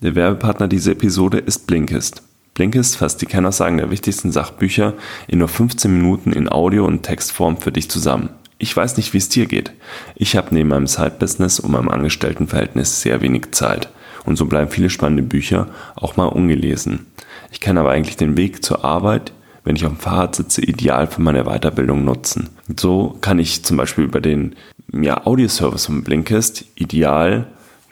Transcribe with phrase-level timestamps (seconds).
[0.00, 2.22] Der Werbepartner dieser Episode ist Blinkist.
[2.54, 4.94] Blinkist fasst die Kennersagen der wichtigsten Sachbücher
[5.26, 8.28] in nur 15 Minuten in Audio- und Textform für dich zusammen.
[8.58, 9.72] Ich weiß nicht, wie es dir geht.
[10.14, 13.88] Ich habe neben meinem Side-Business und meinem Angestelltenverhältnis sehr wenig Zeit.
[14.24, 15.66] Und so bleiben viele spannende Bücher
[15.96, 17.06] auch mal ungelesen.
[17.50, 19.32] Ich kann aber eigentlich den Weg zur Arbeit,
[19.64, 22.50] wenn ich auf dem Fahrrad sitze, ideal für meine Weiterbildung nutzen.
[22.68, 24.54] Und so kann ich zum Beispiel über den
[24.92, 27.48] ja, Audioservice von Blinkist ideal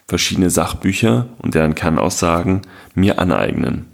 [0.09, 2.63] verschiedene Sachbücher und deren Kernaussagen
[2.95, 3.87] mir aneignen.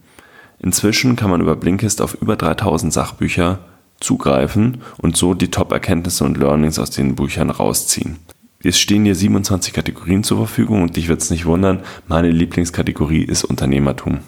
[0.58, 3.60] Inzwischen kann man über Blinkist auf über 3000 Sachbücher
[3.98, 8.18] zugreifen und so die Top-Erkenntnisse und Learnings aus den Büchern rausziehen.
[8.62, 13.24] Es stehen dir 27 Kategorien zur Verfügung und dich wird es nicht wundern, meine Lieblingskategorie
[13.24, 14.20] ist Unternehmertum.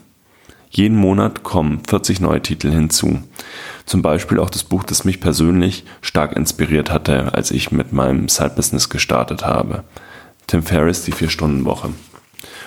[0.70, 3.22] Jeden Monat kommen 40 neue Titel hinzu.
[3.86, 8.28] Zum Beispiel auch das Buch, das mich persönlich stark inspiriert hatte, als ich mit meinem
[8.28, 9.84] Side-Business gestartet habe.
[10.46, 11.90] Tim Ferriss, die Vier-Stunden-Woche.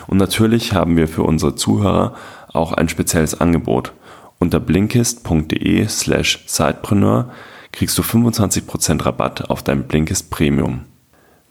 [0.07, 2.15] Und natürlich haben wir für unsere Zuhörer
[2.53, 3.93] auch ein spezielles Angebot.
[4.39, 7.31] Unter blinkist.de slash sidepreneur
[7.71, 10.81] kriegst du 25% Rabatt auf dein Blinkist Premium.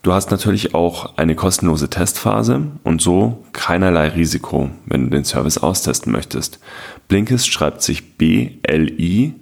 [0.03, 5.59] Du hast natürlich auch eine kostenlose Testphase und so keinerlei Risiko, wenn du den Service
[5.59, 6.61] austesten möchtest.
[7.09, 9.37] Blinkist schreibt sich B-L-I-N-K-I-S-T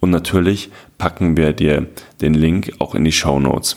[0.00, 1.88] und natürlich packen wir dir
[2.22, 3.76] den Link auch in die Show Notes.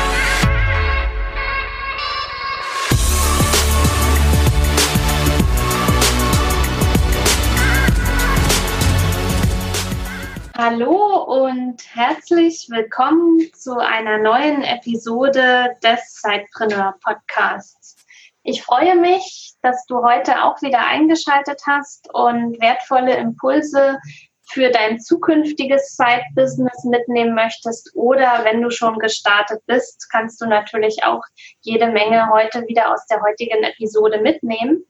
[10.71, 17.97] Hallo und herzlich willkommen zu einer neuen Episode des Zeitpreneur Podcasts.
[18.43, 23.99] Ich freue mich, dass du heute auch wieder eingeschaltet hast und wertvolle Impulse
[24.43, 31.03] für dein zukünftiges Side-Business mitnehmen möchtest oder wenn du schon gestartet bist, kannst du natürlich
[31.03, 31.21] auch
[31.59, 34.85] jede Menge heute wieder aus der heutigen Episode mitnehmen.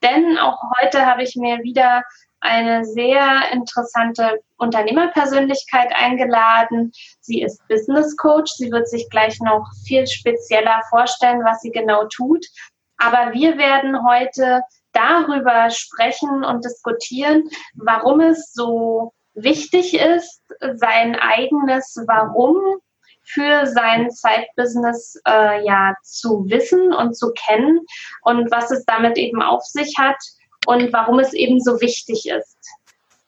[0.00, 2.04] Denn auch heute habe ich mir wieder
[2.44, 6.92] eine sehr interessante Unternehmerpersönlichkeit eingeladen.
[7.20, 8.52] Sie ist Business Coach.
[8.52, 12.44] Sie wird sich gleich noch viel spezieller vorstellen, was sie genau tut.
[12.98, 14.62] Aber wir werden heute
[14.92, 20.42] darüber sprechen und diskutieren, warum es so wichtig ist,
[20.74, 22.58] sein eigenes Warum
[23.24, 27.80] für sein Side-Business äh, ja zu wissen und zu kennen
[28.22, 30.18] und was es damit eben auf sich hat
[30.66, 32.58] und warum es eben so wichtig ist.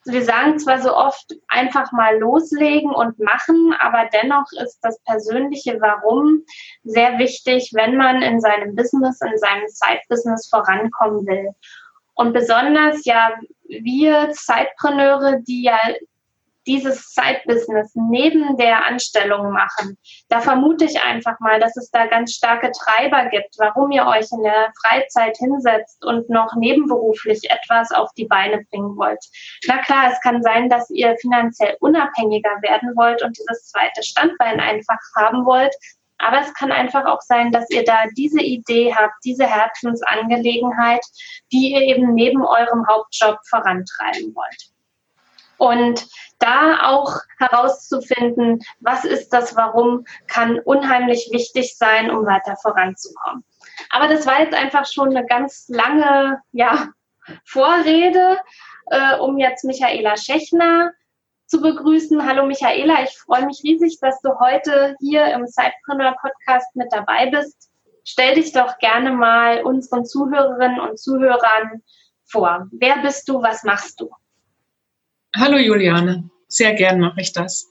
[0.05, 5.81] Wir sagen zwar so oft einfach mal loslegen und machen, aber dennoch ist das persönliche
[5.81, 6.45] Warum
[6.85, 11.51] sehr wichtig, wenn man in seinem Business, in seinem Side-Business vorankommen will.
[12.15, 13.35] Und besonders ja
[13.69, 15.79] wir Zeitpreneure, die ja
[16.67, 19.97] dieses Side-Business neben der Anstellung machen,
[20.29, 24.27] da vermute ich einfach mal, dass es da ganz starke Treiber gibt, warum ihr euch
[24.33, 29.25] in der Freizeit hinsetzt und noch nebenberuflich etwas auf die Beine bringen wollt.
[29.67, 34.61] Na klar, es kann sein, dass ihr finanziell unabhängiger werden wollt und dieses zweite Standbein
[34.61, 35.75] einfach haben wollt.
[36.19, 41.05] Aber es kann einfach auch sein, dass ihr da diese Idee habt, diese Herzensangelegenheit,
[41.53, 44.76] die ihr eben neben eurem Hauptjob vorantreiben wollt.
[45.59, 46.07] Und
[46.39, 53.45] da auch herauszufinden, was ist das Warum, kann unheimlich wichtig sein, um weiter voranzukommen.
[53.91, 56.89] Aber das war jetzt einfach schon eine ganz lange ja,
[57.45, 58.39] Vorrede,
[58.91, 60.93] äh, um jetzt Michaela Schechner
[61.47, 62.27] zu begrüßen.
[62.27, 67.31] Hallo Michaela, ich freue mich riesig, dass du heute hier im Sidepreneur Podcast mit dabei
[67.31, 67.71] bist.
[68.05, 71.83] Stell dich doch gerne mal unseren Zuhörerinnen und Zuhörern
[72.25, 72.69] vor.
[72.73, 73.43] Wer bist du?
[73.43, 74.11] Was machst du?
[75.39, 77.69] Hallo Juliane, sehr gern mache ich das.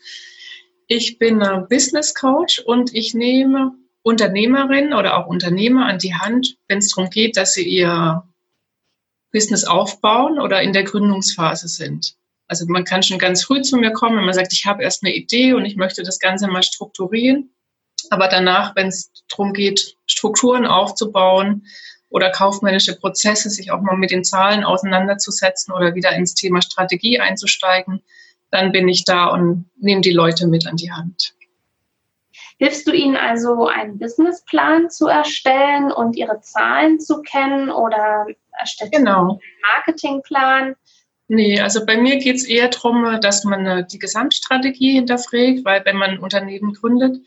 [0.86, 3.72] Ich bin Business Coach und ich nehme
[4.04, 8.22] Unternehmerinnen oder auch Unternehmer an die Hand, wenn es darum geht, dass sie ihr
[9.32, 12.14] Business aufbauen oder in der Gründungsphase sind.
[12.48, 15.04] Also man kann schon ganz früh zu mir kommen, wenn man sagt, ich habe erst
[15.04, 17.50] eine Idee und ich möchte das Ganze mal strukturieren.
[18.12, 21.66] Aber danach, wenn es darum geht, Strukturen aufzubauen,
[22.10, 27.20] oder kaufmännische Prozesse, sich auch mal mit den Zahlen auseinanderzusetzen oder wieder ins Thema Strategie
[27.20, 28.02] einzusteigen,
[28.52, 31.36] dann bin ich da und nehme die Leute mit an die Hand.
[32.58, 38.94] Hilfst du ihnen also, einen Businessplan zu erstellen und ihre Zahlen zu kennen oder erstellst
[38.94, 39.24] genau.
[39.26, 39.40] du einen
[39.76, 40.76] Marketingplan?
[41.28, 45.84] Nee, also bei mir geht es eher darum, dass man äh, die Gesamtstrategie hinterfragt, weil
[45.84, 47.18] wenn man ein Unternehmen gründet,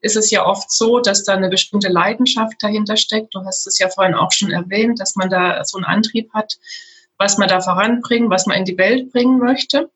[0.00, 3.34] ist es ja oft so, dass da eine bestimmte Leidenschaft dahinter steckt.
[3.34, 6.58] Du hast es ja vorhin auch schon erwähnt, dass man da so einen Antrieb hat,
[7.18, 9.90] was man da voranbringen, was man in die Welt bringen möchte.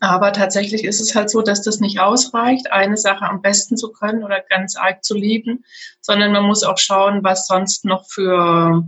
[0.00, 3.92] Aber tatsächlich ist es halt so, dass das nicht ausreicht, eine Sache am besten zu
[3.92, 5.64] können oder ganz arg zu lieben,
[6.00, 8.84] sondern man muss auch schauen, was sonst noch für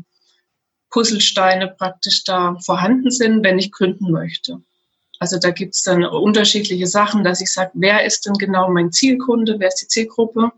[0.90, 4.60] Puzzlesteine praktisch da vorhanden sind, wenn ich gründen möchte.
[5.20, 8.92] Also da gibt es dann unterschiedliche Sachen, dass ich sage, wer ist denn genau mein
[8.92, 10.50] Zielkunde, wer ist die Zielgruppe,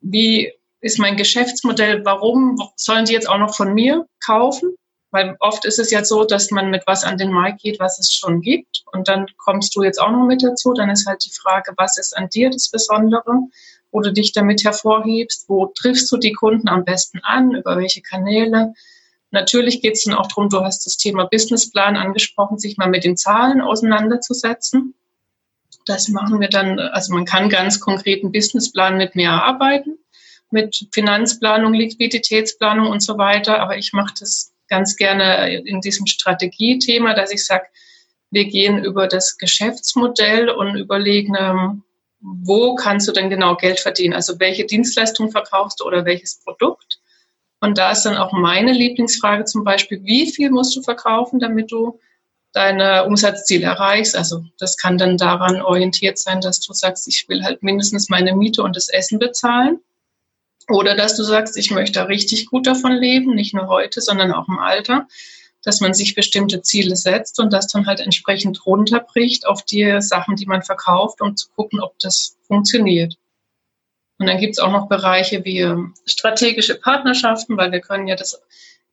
[0.00, 4.74] wie ist mein Geschäftsmodell, warum sollen die jetzt auch noch von mir kaufen?
[5.12, 7.98] Weil oft ist es ja so, dass man mit was an den Markt geht, was
[7.98, 8.82] es schon gibt.
[8.92, 10.72] Und dann kommst du jetzt auch noch mit dazu.
[10.72, 13.40] Dann ist halt die Frage, was ist an dir das Besondere,
[13.90, 15.48] wo du dich damit hervorhebst?
[15.48, 17.54] Wo triffst du die Kunden am besten an?
[17.54, 18.72] Über welche Kanäle?
[19.32, 23.02] Natürlich geht es dann auch darum, du hast das Thema Businessplan angesprochen, sich mal mit
[23.02, 24.94] den Zahlen auseinanderzusetzen.
[25.86, 29.98] Das machen wir dann, also man kann ganz konkret einen Businessplan mit mir erarbeiten,
[30.50, 33.60] mit Finanzplanung, Liquiditätsplanung und so weiter.
[33.60, 37.64] Aber ich mache das ganz gerne in diesem Strategiethema, dass ich sage,
[38.30, 41.82] wir gehen über das Geschäftsmodell und überlegen, ähm,
[42.20, 44.14] wo kannst du denn genau Geld verdienen?
[44.14, 47.01] Also welche Dienstleistung verkaufst du oder welches Produkt?
[47.62, 51.70] Und da ist dann auch meine Lieblingsfrage zum Beispiel, wie viel musst du verkaufen, damit
[51.70, 52.00] du
[52.52, 54.16] deine Umsatzziele erreichst?
[54.16, 58.34] Also das kann dann daran orientiert sein, dass du sagst, ich will halt mindestens meine
[58.34, 59.78] Miete und das Essen bezahlen.
[60.68, 64.48] Oder dass du sagst, ich möchte richtig gut davon leben, nicht nur heute, sondern auch
[64.48, 65.06] im Alter,
[65.62, 70.34] dass man sich bestimmte Ziele setzt und das dann halt entsprechend runterbricht auf die Sachen,
[70.34, 73.14] die man verkauft, um zu gucken, ob das funktioniert.
[74.22, 78.14] Und dann gibt es auch noch Bereiche wie ähm, strategische Partnerschaften, weil wir können ja
[78.14, 78.40] das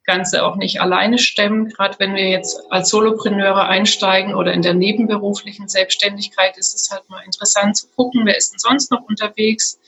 [0.04, 1.70] Ganze auch nicht alleine stemmen.
[1.70, 7.08] Gerade wenn wir jetzt als Solopreneure einsteigen oder in der nebenberuflichen Selbstständigkeit, ist es halt
[7.12, 9.80] mal interessant zu gucken, wer ist denn sonst noch unterwegs,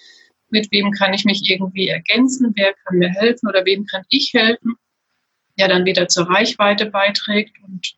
[0.52, 4.34] mit wem kann ich mich irgendwie ergänzen, wer kann mir helfen oder wem kann ich
[4.36, 4.76] helfen,
[5.58, 7.58] der dann wieder zur Reichweite beiträgt.
[7.64, 7.96] Und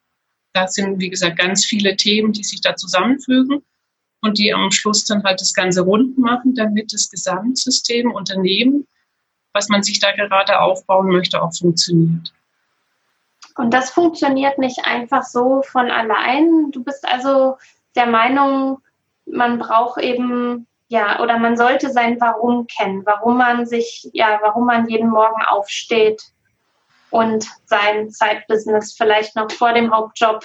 [0.53, 3.65] da sind, wie gesagt, ganz viele Themen, die sich da zusammenfügen
[4.23, 8.87] und die am Schluss dann halt das Ganze rund machen, damit das Gesamtsystem, Unternehmen,
[9.53, 12.33] was man sich da gerade aufbauen möchte, auch funktioniert.
[13.55, 16.71] Und das funktioniert nicht einfach so von allein.
[16.71, 17.57] Du bist also
[17.95, 18.79] der Meinung,
[19.25, 24.65] man braucht eben ja, oder man sollte sein Warum kennen, warum man sich, ja, warum
[24.65, 26.21] man jeden Morgen aufsteht
[27.09, 30.43] und sein Zeitbusiness vielleicht noch vor dem Hauptjob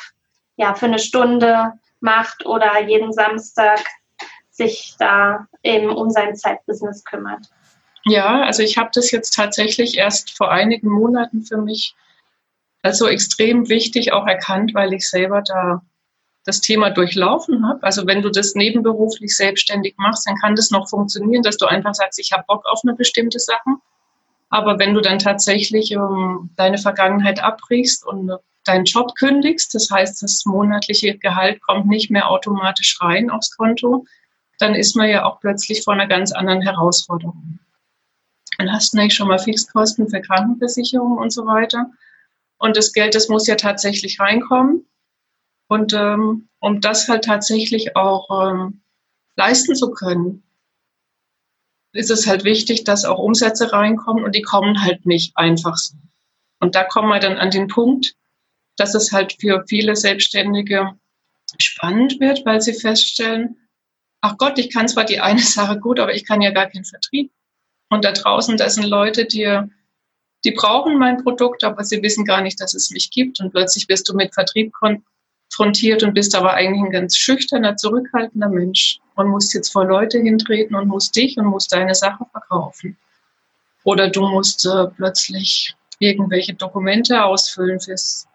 [0.57, 3.81] ja für eine Stunde macht oder jeden Samstag
[4.51, 7.47] sich da eben um sein Zeitbusiness kümmert.
[8.05, 11.95] Ja, also ich habe das jetzt tatsächlich erst vor einigen Monaten für mich
[12.83, 15.83] als so extrem wichtig auch erkannt, weil ich selber da
[16.45, 17.83] das Thema durchlaufen habe.
[17.83, 21.95] Also wenn du das nebenberuflich selbstständig machst, dann kann das noch funktionieren, dass du einfach
[21.95, 23.77] sagst, ich habe Bock auf eine bestimmte Sache.
[24.49, 28.33] Aber wenn du dann tatsächlich ähm, deine Vergangenheit abbrichst und
[28.69, 34.07] deinen Job kündigst, das heißt, das monatliche Gehalt kommt nicht mehr automatisch rein aufs Konto,
[34.59, 37.61] dann ist man ja auch plötzlich vor einer ganz anderen Herausforderung.
[38.59, 41.91] Dann hast du nämlich schon mal Fixkosten für Krankenversicherung und so weiter.
[42.59, 44.85] Und das Geld, das muss ja tatsächlich reinkommen.
[45.69, 48.81] Und ähm, um das halt tatsächlich auch ähm,
[49.37, 50.43] leisten zu können,
[51.93, 55.97] ist es halt wichtig, dass auch Umsätze reinkommen und die kommen halt nicht einfach so.
[56.61, 58.15] Und da kommen wir dann an den Punkt,
[58.79, 60.93] dass es halt für viele Selbstständige
[61.59, 63.57] spannend wird, weil sie feststellen,
[64.21, 66.85] ach Gott, ich kann zwar die eine Sache gut, aber ich kann ja gar keinen
[66.85, 67.31] Vertrieb.
[67.91, 69.61] Und da draußen, da sind Leute, die,
[70.45, 73.41] die brauchen mein Produkt, aber sie wissen gar nicht, dass es mich gibt.
[73.41, 78.49] Und plötzlich wirst du mit Vertrieb konfrontiert und bist aber eigentlich ein ganz schüchterner, zurückhaltender
[78.49, 82.97] Mensch und musst jetzt vor Leute hintreten und musst dich und musst deine Sache verkaufen.
[83.85, 88.28] Oder du musst äh, plötzlich irgendwelche Dokumente ausfüllen fürs,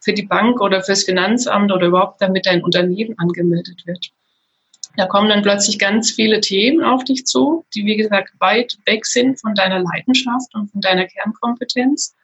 [0.00, 4.10] für die Bank oder fürs Finanzamt oder überhaupt, damit dein Unternehmen angemeldet wird.
[4.96, 9.06] Da kommen dann plötzlich ganz viele Themen auf dich zu, die, wie gesagt, weit weg
[9.06, 12.16] sind von deiner Leidenschaft und von deiner Kernkompetenz.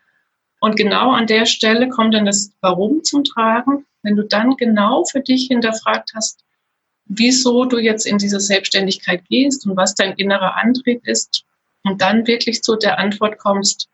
[0.61, 3.87] Und genau an der Stelle kommt dann das Warum zum Tragen.
[4.03, 6.45] Wenn du dann genau für dich hinterfragt hast,
[7.07, 11.45] wieso du jetzt in diese Selbstständigkeit gehst und was dein innerer Antrieb ist
[11.83, 13.89] und dann wirklich zu der Antwort kommst,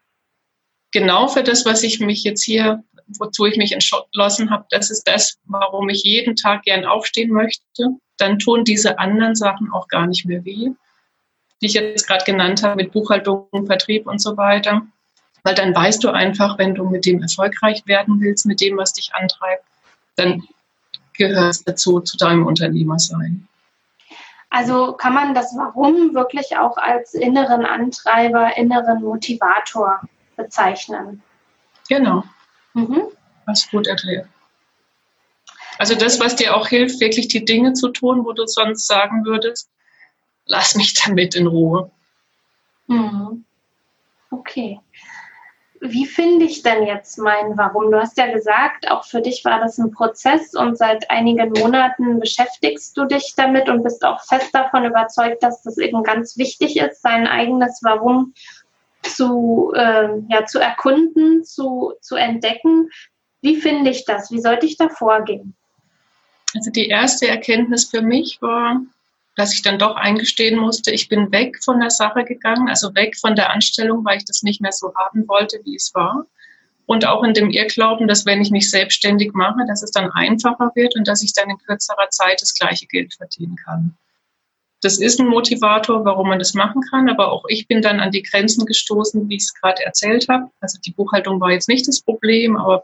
[0.92, 2.82] genau für das, was ich mich jetzt hier,
[3.18, 7.88] wozu ich mich entschlossen habe, das ist das, warum ich jeden Tag gern aufstehen möchte,
[8.18, 10.70] dann tun diese anderen Sachen auch gar nicht mehr weh,
[11.60, 14.82] die ich jetzt gerade genannt habe mit Buchhaltung, Vertrieb und so weiter.
[15.42, 18.92] Weil dann weißt du einfach, wenn du mit dem erfolgreich werden willst, mit dem, was
[18.92, 19.64] dich antreibt,
[20.16, 20.42] dann
[21.14, 23.48] gehört es dazu, zu deinem Unternehmersein.
[24.50, 30.00] Also kann man das Warum wirklich auch als inneren Antreiber, inneren Motivator
[30.36, 31.22] bezeichnen?
[31.88, 32.24] Genau.
[32.74, 33.02] Mhm.
[33.46, 34.28] Hast gut erklärt.
[35.78, 39.24] Also das, was dir auch hilft, wirklich die Dinge zu tun, wo du sonst sagen
[39.24, 39.70] würdest,
[40.44, 41.90] lass mich damit in Ruhe.
[42.86, 43.44] Mhm.
[44.30, 44.78] Okay.
[45.80, 47.90] Wie finde ich denn jetzt mein Warum?
[47.90, 52.20] Du hast ja gesagt, auch für dich war das ein Prozess und seit einigen Monaten
[52.20, 56.76] beschäftigst du dich damit und bist auch fest davon überzeugt, dass das eben ganz wichtig
[56.76, 58.34] ist, sein eigenes Warum
[59.02, 62.90] zu, äh, ja, zu erkunden, zu, zu entdecken.
[63.40, 64.30] Wie finde ich das?
[64.30, 65.54] Wie sollte ich da vorgehen?
[66.54, 68.80] Also die erste Erkenntnis für mich war,
[69.36, 73.16] dass ich dann doch eingestehen musste, ich bin weg von der Sache gegangen, also weg
[73.16, 76.26] von der Anstellung, weil ich das nicht mehr so haben wollte, wie es war.
[76.86, 80.72] Und auch in dem Irrglauben, dass wenn ich mich selbstständig mache, dass es dann einfacher
[80.74, 83.96] wird und dass ich dann in kürzerer Zeit das gleiche Geld verdienen kann.
[84.82, 88.10] Das ist ein Motivator, warum man das machen kann, aber auch ich bin dann an
[88.10, 90.50] die Grenzen gestoßen, wie ich es gerade erzählt habe.
[90.60, 92.82] Also die Buchhaltung war jetzt nicht das Problem, aber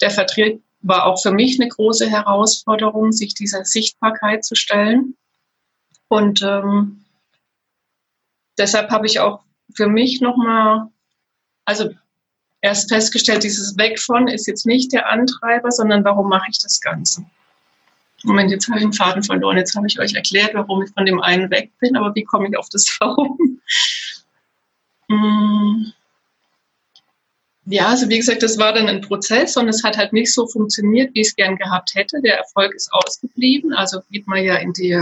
[0.00, 5.16] der Vertrieb war auch für mich eine große Herausforderung, sich dieser Sichtbarkeit zu stellen.
[6.06, 7.04] Und ähm,
[8.56, 9.40] deshalb habe ich auch
[9.74, 10.88] für mich nochmal,
[11.64, 11.90] also
[12.60, 16.80] erst festgestellt, dieses Weg von ist jetzt nicht der Antreiber, sondern warum mache ich das
[16.80, 17.26] Ganze?
[18.24, 19.56] Moment, jetzt habe ich den Faden verloren.
[19.56, 22.48] Jetzt habe ich euch erklärt, warum ich von dem einen weg bin, aber wie komme
[22.48, 23.60] ich auf das Warum?
[25.08, 25.92] Hm.
[27.70, 30.46] Ja, also wie gesagt, das war dann ein Prozess und es hat halt nicht so
[30.46, 32.22] funktioniert, wie ich es gern gehabt hätte.
[32.22, 33.74] Der Erfolg ist ausgeblieben.
[33.74, 34.96] Also geht man ja in die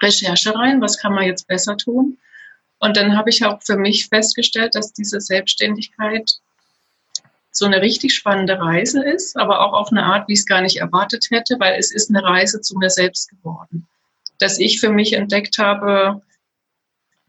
[0.00, 2.16] Recherche rein, was kann man jetzt besser tun.
[2.78, 6.38] Und dann habe ich auch für mich festgestellt, dass diese Selbstständigkeit
[7.56, 10.60] so eine richtig spannende Reise ist, aber auch auf eine Art, wie ich es gar
[10.60, 13.86] nicht erwartet hätte, weil es ist eine Reise zu mir selbst geworden.
[14.38, 16.20] Dass ich für mich entdeckt habe,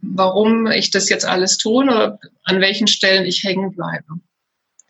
[0.01, 4.19] warum ich das jetzt alles tue oder an welchen Stellen ich hängen bleibe.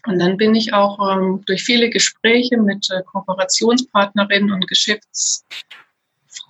[0.08, 5.46] Und dann bin ich auch ähm, durch viele Gespräche mit äh, Kooperationspartnerinnen und Geschäfts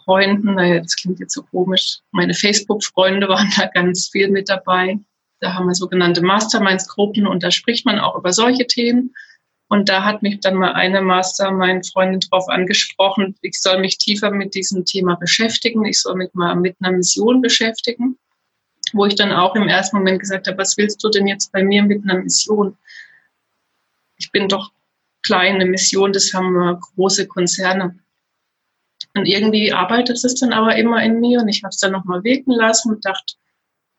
[0.05, 4.97] Freunden, naja, das klingt jetzt so komisch, meine Facebook-Freunde waren da ganz viel mit dabei.
[5.39, 9.13] Da haben wir sogenannte Masterminds-Gruppen und da spricht man auch über solche Themen.
[9.69, 14.55] Und da hat mich dann mal eine Mastermind-Freundin drauf angesprochen, ich soll mich tiefer mit
[14.55, 18.17] diesem Thema beschäftigen, ich soll mich mal mit einer Mission beschäftigen,
[18.93, 21.63] wo ich dann auch im ersten Moment gesagt habe, was willst du denn jetzt bei
[21.63, 22.77] mir mit einer Mission?
[24.17, 24.71] Ich bin doch
[25.21, 27.99] kleine Mission, das haben wir große Konzerne.
[29.15, 32.23] Und irgendwie arbeitet es dann aber immer in mir und ich habe es dann nochmal
[32.23, 33.35] wirken lassen und dachte,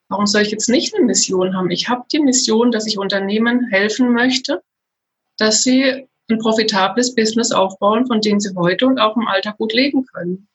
[0.09, 1.71] warum soll ich jetzt nicht eine Mission haben?
[1.71, 4.63] Ich habe die Mission, dass ich Unternehmen helfen möchte,
[5.37, 9.73] dass sie ein profitables Business aufbauen, von dem sie heute und auch im Alter gut
[9.73, 10.49] leben können.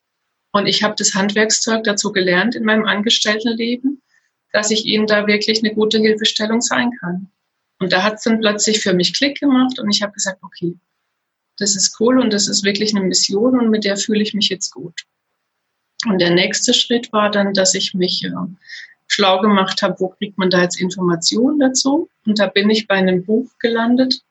[0.52, 4.02] Und ich habe das Handwerkszeug dazu gelernt in meinem Angestelltenleben,
[4.52, 7.32] dass ich ihnen da wirklich eine gute Hilfestellung sein kann.
[7.80, 10.78] Und da hat es dann plötzlich für mich Klick gemacht und ich habe gesagt, okay,
[11.58, 14.50] das ist cool und das ist wirklich eine Mission und mit der fühle ich mich
[14.50, 15.02] jetzt gut.
[16.06, 18.30] Und der nächste Schritt war dann, dass ich mich äh,
[19.14, 22.10] schlau gemacht habe, wo kriegt man da jetzt Informationen dazu?
[22.26, 24.22] Und da bin ich bei einem Buch gelandet.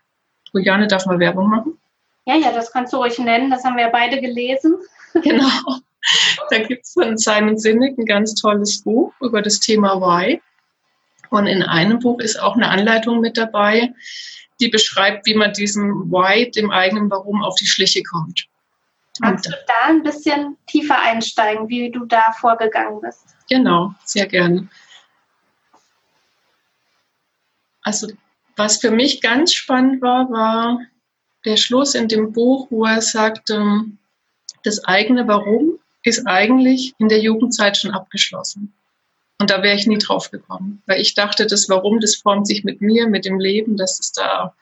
[0.52, 1.78] Juliane, darf mal Werbung machen?
[2.26, 3.50] Ja, ja, das kannst du ruhig nennen.
[3.50, 4.76] Das haben wir beide gelesen.
[5.22, 5.50] Genau.
[6.48, 10.40] Da gibt es von Simon Sinek ein ganz tolles Buch über das Thema Why.
[11.28, 13.92] Und in einem Buch ist auch eine Anleitung mit dabei,
[14.58, 18.48] die beschreibt, wie man diesem Why, dem eigenen Warum, auf die Schliche kommt.
[19.20, 23.26] Kannst du da ein bisschen tiefer einsteigen, wie du da vorgegangen bist?
[23.52, 24.66] Genau, sehr gerne.
[27.82, 28.08] Also,
[28.56, 30.80] was für mich ganz spannend war, war
[31.44, 33.52] der Schluss in dem Buch, wo er sagt,
[34.64, 38.72] das eigene Warum ist eigentlich in der Jugendzeit schon abgeschlossen.
[39.38, 42.64] Und da wäre ich nie drauf gekommen, weil ich dachte, das Warum, das formt sich
[42.64, 44.54] mit mir, mit dem Leben, dass es da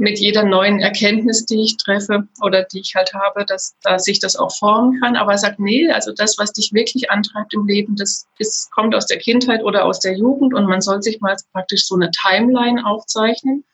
[0.00, 4.18] mit jeder neuen Erkenntnis, die ich treffe oder die ich halt habe, dass da sich
[4.18, 5.14] das auch formen kann.
[5.14, 8.94] Aber er sagt, nee, also das, was dich wirklich antreibt im Leben, das, das kommt
[8.94, 12.10] aus der Kindheit oder aus der Jugend und man soll sich mal praktisch so eine
[12.10, 13.64] Timeline aufzeichnen,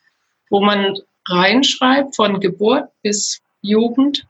[0.51, 0.97] wo man
[1.29, 4.27] reinschreibt von Geburt bis Jugend,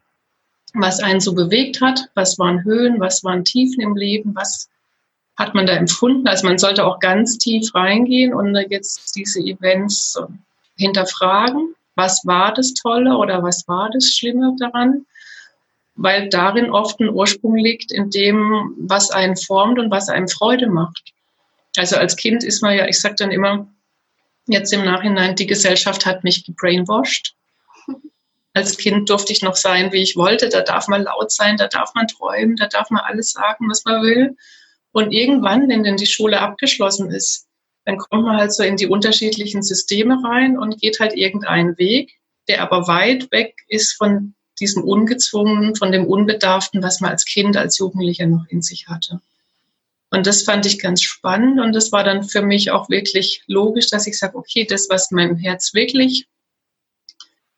[0.75, 4.69] was einen so bewegt hat, was waren Höhen, was waren Tiefen im Leben, was
[5.37, 6.29] hat man da empfunden?
[6.29, 10.19] Also man sollte auch ganz tief reingehen und jetzt diese Events
[10.77, 11.75] hinterfragen.
[11.97, 15.07] Was war das Tolle oder was war das Schlimme daran?
[15.95, 20.69] Weil darin oft ein Ursprung liegt in dem, was einen formt und was einem Freude
[20.69, 21.15] macht.
[21.77, 23.67] Also als Kind ist man ja, ich sage dann immer,
[24.47, 27.35] jetzt im Nachhinein, die Gesellschaft hat mich gebrainwashed.
[28.53, 30.49] Als Kind durfte ich noch sein, wie ich wollte.
[30.49, 33.85] Da darf man laut sein, da darf man träumen, da darf man alles sagen, was
[33.85, 34.37] man will.
[34.93, 37.47] Und irgendwann, wenn dann die Schule abgeschlossen ist,
[37.87, 42.19] dann kommt man halt so in die unterschiedlichen Systeme rein und geht halt irgendeinen Weg,
[42.49, 47.57] der aber weit weg ist von diesem Ungezwungenen, von dem Unbedarften, was man als Kind,
[47.57, 49.21] als Jugendlicher noch in sich hatte.
[50.11, 53.89] Und das fand ich ganz spannend und das war dann für mich auch wirklich logisch,
[53.89, 56.27] dass ich sage, okay, das, was mein Herz wirklich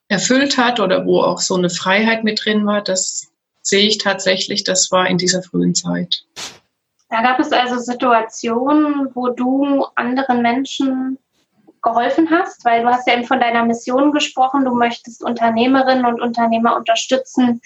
[0.09, 3.29] erfüllt hat oder wo auch so eine Freiheit mit drin war, das
[3.63, 6.25] sehe ich tatsächlich, das war in dieser frühen Zeit.
[7.11, 11.19] Da gab es also Situationen, wo du anderen Menschen
[11.83, 16.21] geholfen hast, weil du hast ja eben von deiner Mission gesprochen, du möchtest Unternehmerinnen und
[16.21, 17.61] Unternehmer unterstützen,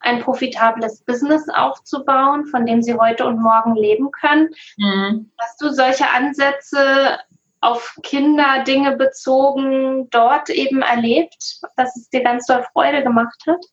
[0.00, 4.50] ein profitables Business aufzubauen, von dem sie heute und morgen leben können.
[4.76, 5.30] Mhm.
[5.38, 7.18] Hast du solche Ansätze
[7.60, 13.64] auf Kinder, Dinge bezogen dort eben erlebt, dass es dir ganz doll Freude gemacht hat?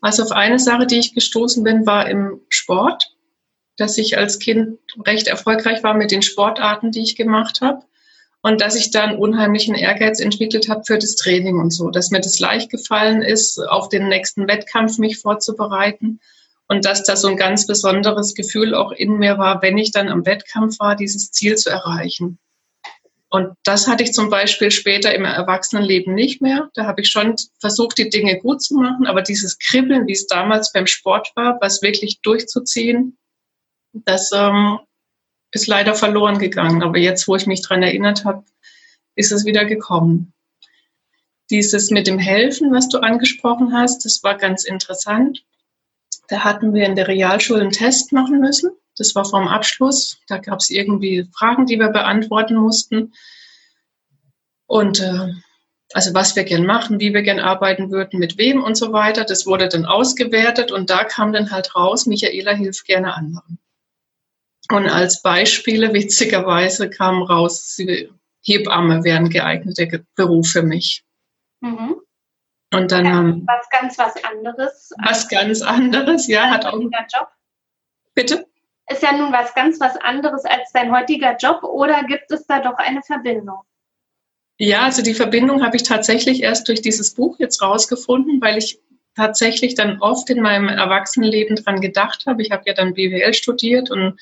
[0.00, 3.15] Also auf eine Sache, die ich gestoßen bin, war im Sport,
[3.76, 7.82] dass ich als Kind recht erfolgreich war mit den Sportarten, die ich gemacht habe
[8.42, 12.20] und dass ich dann unheimlichen Ehrgeiz entwickelt habe für das Training und so, dass mir
[12.20, 16.20] das leicht gefallen ist, auf den nächsten Wettkampf mich vorzubereiten
[16.68, 20.08] und dass da so ein ganz besonderes Gefühl auch in mir war, wenn ich dann
[20.08, 22.38] am Wettkampf war, dieses Ziel zu erreichen.
[23.28, 26.70] Und das hatte ich zum Beispiel später im Erwachsenenleben nicht mehr.
[26.74, 30.26] Da habe ich schon versucht, die Dinge gut zu machen, aber dieses Kribbeln, wie es
[30.26, 33.18] damals beim Sport war, was wirklich durchzuziehen,
[34.04, 34.78] das ähm,
[35.52, 36.82] ist leider verloren gegangen.
[36.82, 38.44] Aber jetzt, wo ich mich daran erinnert habe,
[39.14, 40.32] ist es wieder gekommen.
[41.50, 45.44] Dieses mit dem Helfen, was du angesprochen hast, das war ganz interessant.
[46.28, 48.70] Da hatten wir in der Realschule einen Test machen müssen.
[48.96, 50.18] Das war vom Abschluss.
[50.26, 53.12] Da gab es irgendwie Fragen, die wir beantworten mussten.
[54.66, 55.32] Und äh,
[55.92, 59.24] also was wir gern machen, wie wir gern arbeiten würden, mit wem und so weiter.
[59.24, 63.58] Das wurde dann ausgewertet und da kam dann halt raus, Michaela hilft gerne anderen.
[64.70, 67.78] Und als Beispiele, witzigerweise, kam raus,
[68.42, 71.04] Hebamme wäre ein geeigneter Beruf für mich.
[71.60, 71.96] Mhm.
[72.72, 74.92] Und dann haben was ganz was anderes.
[75.02, 76.78] Was ganz anderes, ja, hat auch.
[76.78, 77.28] Job.
[78.14, 78.46] Bitte?
[78.88, 82.60] Ist ja nun was ganz was anderes als dein heutiger Job oder gibt es da
[82.60, 83.60] doch eine Verbindung?
[84.58, 88.80] Ja, also die Verbindung habe ich tatsächlich erst durch dieses Buch jetzt rausgefunden, weil ich
[89.14, 92.42] tatsächlich dann oft in meinem Erwachsenenleben dran gedacht habe.
[92.42, 94.18] Ich habe ja dann BWL studiert und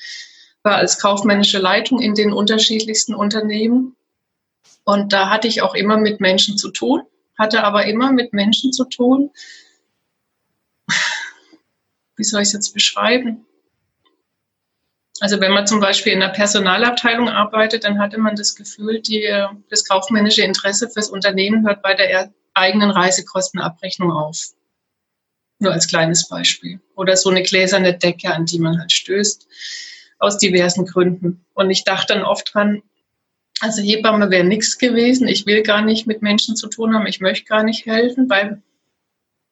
[0.65, 3.95] war als kaufmännische Leitung in den unterschiedlichsten Unternehmen.
[4.83, 7.03] Und da hatte ich auch immer mit Menschen zu tun,
[7.37, 9.31] hatte aber immer mit Menschen zu tun.
[12.17, 13.45] Wie soll ich es jetzt beschreiben?
[15.19, 19.29] Also wenn man zum Beispiel in der Personalabteilung arbeitet, dann hatte man das Gefühl, die,
[19.69, 24.37] das kaufmännische Interesse fürs Unternehmen hört bei der eigenen Reisekostenabrechnung auf.
[25.59, 26.81] Nur als kleines Beispiel.
[26.95, 29.47] Oder so eine gläserne Decke, an die man halt stößt
[30.19, 31.45] aus diversen Gründen.
[31.53, 32.81] Und ich dachte dann oft dran,
[33.61, 35.27] also Hebamme wäre nichts gewesen.
[35.27, 37.07] Ich will gar nicht mit Menschen zu tun haben.
[37.07, 38.61] Ich möchte gar nicht helfen, weil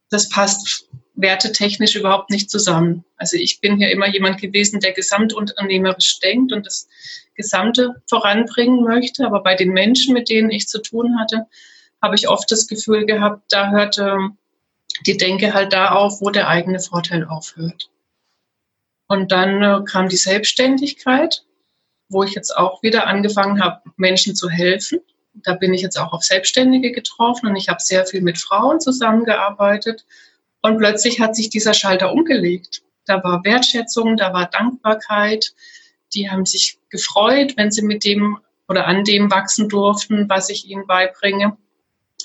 [0.10, 3.06] das passt wertetechnisch überhaupt nicht zusammen.
[3.18, 6.88] Also ich bin hier immer jemand gewesen, der gesamtunternehmerisch denkt und das
[7.36, 9.26] Gesamte voranbringen möchte.
[9.26, 11.46] Aber bei den Menschen, mit denen ich zu tun hatte,
[12.02, 14.38] habe ich oft das Gefühl gehabt, da hört ähm,
[15.06, 17.90] die Denke halt da auf, wo der eigene Vorteil aufhört.
[19.14, 21.46] Und dann äh, kam die Selbstständigkeit,
[22.10, 25.02] wo ich jetzt auch wieder angefangen habe, Menschen zu helfen.
[25.36, 28.80] Da bin ich jetzt auch auf Selbstständige getroffen und ich habe sehr viel mit Frauen
[28.80, 30.04] zusammengearbeitet.
[30.64, 32.82] Und plötzlich hat sich dieser Schalter umgelegt.
[33.06, 35.54] Da war Wertschätzung, da war Dankbarkeit.
[36.16, 40.66] Die haben sich gefreut, wenn sie mit dem oder an dem wachsen durften, was ich
[40.66, 41.56] ihnen beibringe,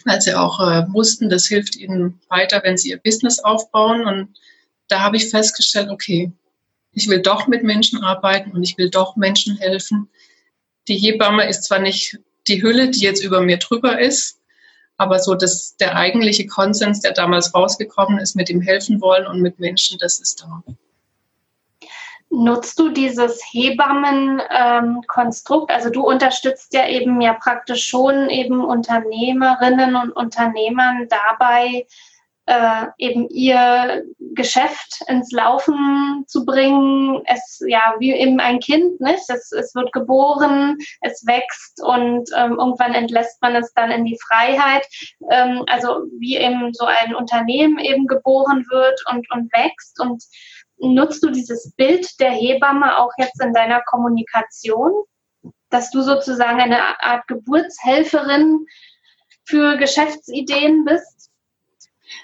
[0.06, 4.06] weil sie auch äh, wussten, das hilft ihnen weiter, wenn sie ihr Business aufbauen.
[4.06, 4.38] Und
[4.88, 6.32] da habe ich festgestellt, okay,
[6.92, 10.08] ich will doch mit Menschen arbeiten und ich will doch Menschen helfen.
[10.88, 14.40] Die Hebamme ist zwar nicht die Hülle, die jetzt über mir drüber ist,
[14.96, 19.40] aber so das, der eigentliche Konsens, der damals rausgekommen ist mit dem Helfen wollen und
[19.40, 20.62] mit Menschen, das ist da.
[22.30, 25.70] Nutzt du dieses Hebammenkonstrukt?
[25.70, 31.86] Ähm, also du unterstützt ja eben ja praktisch schon eben Unternehmerinnen und Unternehmern dabei,
[32.48, 37.20] äh, eben ihr Geschäft ins Laufen zu bringen.
[37.26, 39.28] Es ja wie eben ein Kind, nicht?
[39.28, 44.18] Es, es wird geboren, es wächst und ähm, irgendwann entlässt man es dann in die
[44.26, 44.86] Freiheit.
[45.30, 50.24] Ähm, also wie eben so ein Unternehmen eben geboren wird und, und wächst und
[50.78, 54.92] nutzt du dieses Bild der Hebamme auch jetzt in deiner Kommunikation,
[55.68, 58.64] dass du sozusagen eine Art Geburtshelferin
[59.44, 61.27] für Geschäftsideen bist?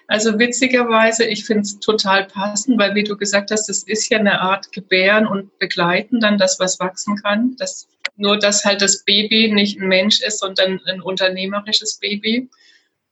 [0.06, 4.18] Also witzigerweise, ich finde es total passend, weil wie du gesagt hast, das ist ja
[4.18, 7.56] eine Art Gebären und Begleiten dann das, was wachsen kann.
[7.58, 12.48] Das, nur, dass halt das Baby nicht ein Mensch ist, sondern ein unternehmerisches Baby.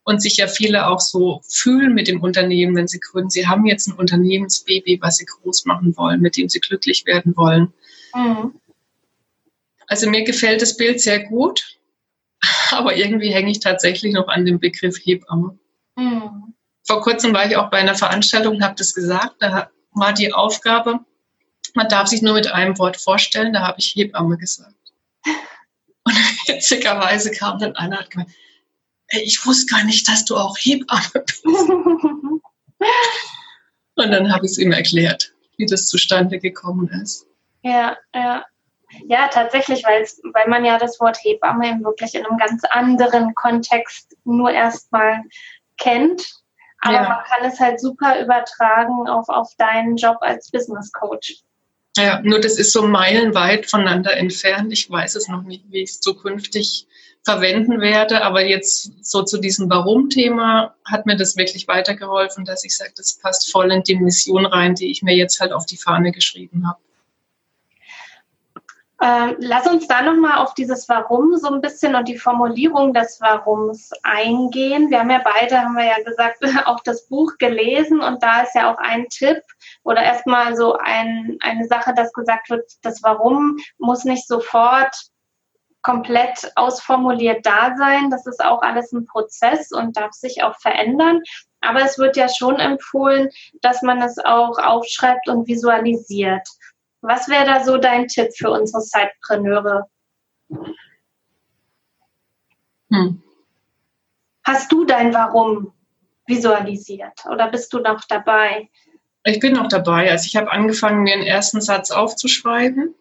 [0.05, 3.31] Und sich ja viele auch so fühlen mit dem Unternehmen, wenn sie gründen.
[3.31, 7.37] Sie haben jetzt ein Unternehmensbaby, was sie groß machen wollen, mit dem sie glücklich werden
[7.37, 7.73] wollen.
[8.13, 8.53] Mhm.
[9.87, 11.79] Also mir gefällt das Bild sehr gut,
[12.73, 15.57] aber irgendwie hänge ich tatsächlich noch an dem Begriff Hebamme.
[15.97, 16.52] Mhm
[16.93, 19.37] vor kurzem war ich auch bei einer Veranstaltung und habe das gesagt.
[19.41, 21.01] Da war die Aufgabe,
[21.75, 23.55] man darf sich nur mit einem Wort vorstellen.
[23.55, 24.75] Da habe ich Hebamme gesagt.
[26.05, 26.15] Und
[26.47, 28.31] witzigerweise kam dann einer und hat gemeint,
[29.09, 31.45] ich wusste gar nicht, dass du auch Hebamme bist.
[31.47, 32.43] und
[33.97, 37.27] dann habe ich es ihm erklärt, wie das zustande gekommen ist.
[37.63, 38.45] Ja, ja.
[39.07, 40.07] Ja, tatsächlich, weil
[40.49, 45.23] man ja das Wort Hebamme wirklich in einem ganz anderen Kontext nur erstmal
[45.79, 46.42] kennt
[46.83, 47.09] aber ja.
[47.09, 51.37] man kann es halt super übertragen auf, auf deinen Job als Business Coach.
[51.97, 54.73] Ja, nur das ist so meilenweit voneinander entfernt.
[54.73, 56.89] Ich weiß es noch nicht, wie ich es zukünftig
[57.23, 58.23] verwenden werde.
[58.23, 63.19] Aber jetzt so zu diesem Warum-Thema hat mir das wirklich weitergeholfen, dass ich sage, das
[63.19, 66.67] passt voll in die Mission rein, die ich mir jetzt halt auf die Fahne geschrieben
[66.67, 66.81] habe.
[69.05, 73.21] Ähm, lass uns da nochmal auf dieses Warum so ein bisschen und die Formulierung des
[73.21, 74.91] Warums eingehen.
[74.91, 78.55] Wir haben ja beide, haben wir ja gesagt, auch das Buch gelesen und da ist
[78.55, 79.43] ja auch ein Tipp
[79.83, 84.95] oder erstmal so ein, eine Sache, dass gesagt wird, das Warum muss nicht sofort
[85.83, 88.09] komplett ausformuliert da sein.
[88.09, 91.21] Das ist auch alles ein Prozess und darf sich auch verändern.
[91.61, 93.31] Aber es wird ja schon empfohlen,
[93.63, 96.47] dass man es auch aufschreibt und visualisiert.
[97.03, 99.89] Was wäre da so dein Tipp für unsere Sidepreneure?
[102.91, 103.23] Hm.
[104.45, 105.73] Hast du dein Warum
[106.27, 108.71] visualisiert oder bist du noch dabei?
[109.25, 110.11] Ich bin noch dabei.
[110.11, 112.95] Also ich habe angefangen, mir einen ersten Satz aufzuschreiben.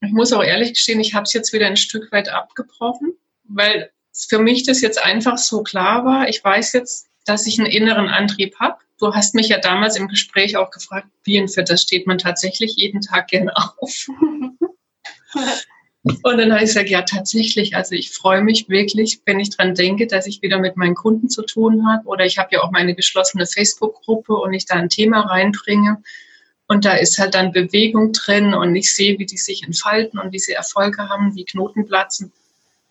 [0.00, 3.12] Ich muss auch ehrlich gestehen, ich habe es jetzt wieder ein Stück weit abgebrochen,
[3.44, 6.28] weil für mich das jetzt einfach so klar war.
[6.28, 10.06] Ich weiß jetzt, dass ich einen inneren Antrieb habe Du hast mich ja damals im
[10.06, 14.06] Gespräch auch gefragt, wie und für das steht man tatsächlich jeden Tag gerne auf.
[16.04, 17.74] Und dann habe ich gesagt, ja, tatsächlich.
[17.74, 21.28] Also ich freue mich wirklich, wenn ich dran denke, dass ich wieder mit meinen Kunden
[21.28, 22.06] zu tun habe.
[22.06, 26.00] Oder ich habe ja auch meine geschlossene Facebook-Gruppe und ich da ein Thema reinbringe.
[26.68, 30.32] Und da ist halt dann Bewegung drin und ich sehe, wie die sich entfalten und
[30.32, 32.32] wie sie Erfolge haben, wie Knoten platzen.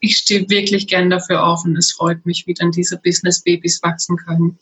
[0.01, 4.17] Ich stehe wirklich gern dafür auf und es freut mich, wie dann diese Business-Babys wachsen
[4.17, 4.59] können.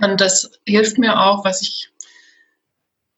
[0.00, 1.90] Und das hilft mir auch, was ich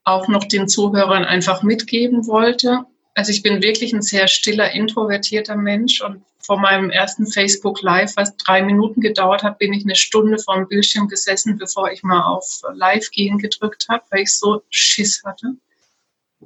[0.05, 2.85] auch noch den Zuhörern einfach mitgeben wollte.
[3.15, 8.17] Also ich bin wirklich ein sehr stiller, introvertierter Mensch und vor meinem ersten Facebook Live,
[8.17, 12.03] was drei Minuten gedauert hat, bin ich eine Stunde vor dem Bildschirm gesessen, bevor ich
[12.03, 15.55] mal auf Live gehen gedrückt habe, weil ich so Schiss hatte.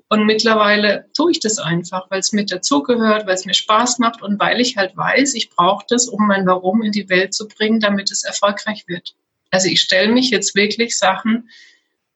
[0.08, 4.22] Und mittlerweile tue ich das einfach, weil es mit dazugehört, weil es mir Spaß macht
[4.22, 7.48] und weil ich halt weiß, ich brauche das, um mein Warum in die Welt zu
[7.48, 9.14] bringen, damit es erfolgreich wird.
[9.50, 11.48] Also ich stelle mich jetzt wirklich Sachen,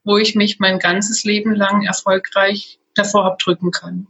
[0.05, 4.07] wo ich mich mein ganzes Leben lang erfolgreich davor abdrücken kann.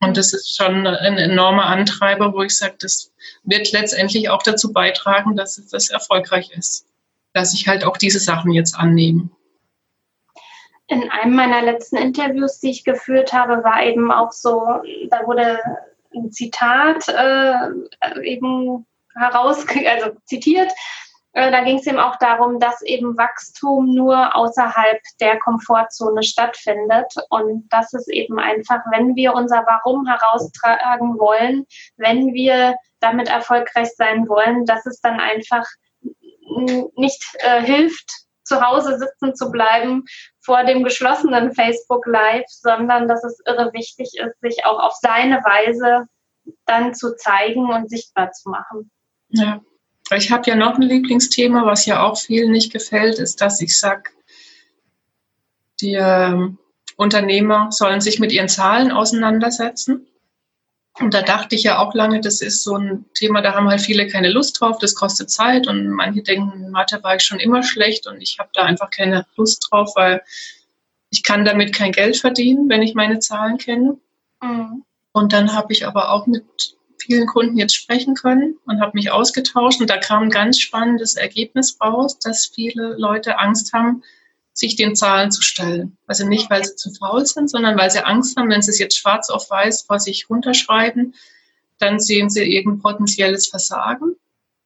[0.00, 4.72] Und das ist schon ein enormer Antreiber, wo ich sage, das wird letztendlich auch dazu
[4.72, 6.86] beitragen, dass es erfolgreich ist.
[7.34, 9.28] Dass ich halt auch diese Sachen jetzt annehme.
[10.86, 14.66] In einem meiner letzten Interviews, die ich geführt habe, war eben auch so,
[15.10, 15.60] da wurde
[16.14, 20.72] ein Zitat äh, eben heraus, also zitiert,
[21.32, 27.12] äh, da ging es eben auch darum, dass eben Wachstum nur außerhalb der Komfortzone stattfindet
[27.28, 31.66] und dass es eben einfach, wenn wir unser Warum heraustragen wollen,
[31.96, 35.64] wenn wir damit erfolgreich sein wollen, dass es dann einfach
[36.96, 38.10] nicht äh, hilft,
[38.42, 40.04] zu Hause sitzen zu bleiben
[40.40, 45.36] vor dem geschlossenen Facebook Live, sondern dass es irre wichtig ist, sich auch auf seine
[45.44, 46.08] Weise
[46.66, 48.90] dann zu zeigen und sichtbar zu machen.
[49.28, 49.60] Ja.
[50.16, 53.78] Ich habe ja noch ein Lieblingsthema, was ja auch vielen nicht gefällt, ist, dass ich
[53.78, 54.10] sage,
[55.80, 56.48] die äh,
[56.96, 60.06] Unternehmer sollen sich mit ihren Zahlen auseinandersetzen.
[60.98, 63.80] Und da dachte ich ja auch lange, das ist so ein Thema, da haben halt
[63.80, 67.62] viele keine Lust drauf, das kostet Zeit und manche denken, Mathe war ich schon immer
[67.62, 70.22] schlecht und ich habe da einfach keine Lust drauf, weil
[71.10, 73.98] ich kann damit kein Geld verdienen, wenn ich meine Zahlen kenne.
[74.42, 74.84] Mhm.
[75.12, 76.44] Und dann habe ich aber auch mit
[77.02, 79.80] vielen Kunden jetzt sprechen können und habe mich ausgetauscht.
[79.80, 84.02] Und da kam ein ganz spannendes Ergebnis raus, dass viele Leute Angst haben,
[84.52, 85.96] sich den Zahlen zu stellen.
[86.06, 88.78] Also nicht, weil sie zu faul sind, sondern weil sie Angst haben, wenn sie es
[88.78, 91.14] jetzt schwarz auf weiß vor sich runterschreiben,
[91.78, 94.16] dann sehen sie irgendein potenzielles Versagen.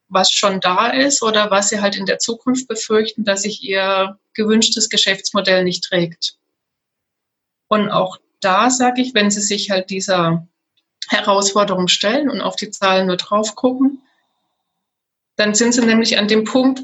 [0.07, 4.17] was schon da ist oder was sie halt in der Zukunft befürchten, dass sich ihr
[4.33, 6.37] gewünschtes Geschäftsmodell nicht trägt.
[7.67, 10.47] Und auch da sage ich, wenn sie sich halt dieser
[11.09, 14.01] Herausforderung stellen und auf die Zahlen nur drauf gucken,
[15.35, 16.81] dann sind sie nämlich an dem Punkt,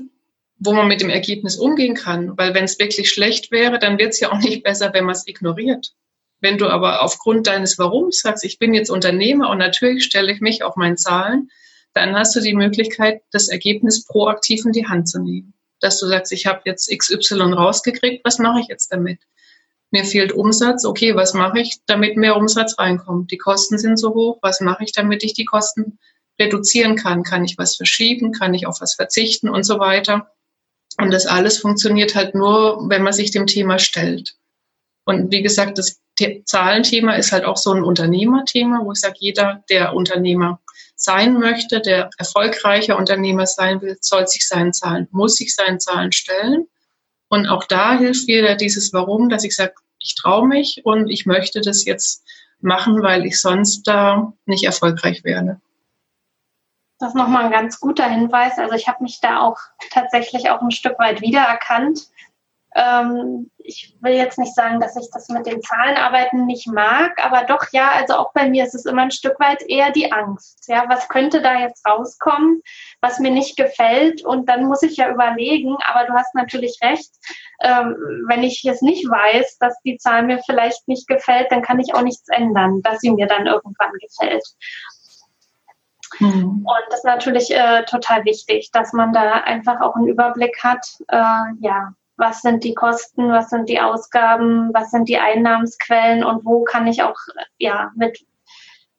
[0.57, 2.37] wo man mit dem Ergebnis umgehen kann.
[2.37, 5.15] Weil wenn es wirklich schlecht wäre, dann wird es ja auch nicht besser, wenn man
[5.15, 5.93] es ignoriert.
[6.39, 10.41] Wenn du aber aufgrund deines Warums sagst, ich bin jetzt Unternehmer und natürlich stelle ich
[10.41, 11.49] mich auf meine Zahlen,
[11.93, 15.53] dann hast du die Möglichkeit, das Ergebnis proaktiv in die Hand zu nehmen.
[15.79, 19.19] Dass du sagst, ich habe jetzt XY rausgekriegt, was mache ich jetzt damit?
[19.91, 23.31] Mir fehlt Umsatz, okay, was mache ich, damit mehr Umsatz reinkommt?
[23.31, 25.99] Die Kosten sind so hoch, was mache ich, damit ich die Kosten
[26.39, 27.23] reduzieren kann?
[27.23, 28.31] Kann ich was verschieben?
[28.31, 30.31] Kann ich auf was verzichten und so weiter?
[30.97, 34.35] Und das alles funktioniert halt nur, wenn man sich dem Thema stellt.
[35.03, 35.99] Und wie gesagt, das
[36.45, 40.59] Zahlenthema ist halt auch so ein Unternehmerthema, wo ich sage, jeder, der Unternehmer
[40.95, 46.11] sein möchte, der erfolgreicher Unternehmer sein will, soll sich seinen Zahlen, muss sich seinen Zahlen
[46.11, 46.67] stellen.
[47.31, 51.25] Und auch da hilft wieder dieses Warum, dass ich sage, ich traue mich und ich
[51.25, 52.25] möchte das jetzt
[52.59, 55.61] machen, weil ich sonst da nicht erfolgreich werde.
[56.99, 58.59] Das ist nochmal ein ganz guter Hinweis.
[58.59, 59.57] Also ich habe mich da auch
[59.91, 62.10] tatsächlich auch ein Stück weit wiedererkannt.
[62.73, 67.43] Ähm, ich will jetzt nicht sagen, dass ich das mit den Zahlenarbeiten nicht mag, aber
[67.43, 70.67] doch ja, also auch bei mir ist es immer ein Stück weit eher die Angst.
[70.67, 72.61] Ja, was könnte da jetzt rauskommen,
[73.01, 74.23] was mir nicht gefällt?
[74.23, 77.11] Und dann muss ich ja überlegen, aber du hast natürlich recht,
[77.61, 77.95] ähm,
[78.27, 81.93] wenn ich jetzt nicht weiß, dass die Zahl mir vielleicht nicht gefällt, dann kann ich
[81.93, 84.43] auch nichts ändern, dass sie mir dann irgendwann gefällt.
[86.19, 86.65] Mhm.
[86.65, 90.85] Und das ist natürlich äh, total wichtig, dass man da einfach auch einen Überblick hat,
[91.07, 96.45] äh, ja, was sind die Kosten, was sind die Ausgaben, was sind die Einnahmensquellen und
[96.45, 97.17] wo kann ich auch
[97.57, 98.23] ja mit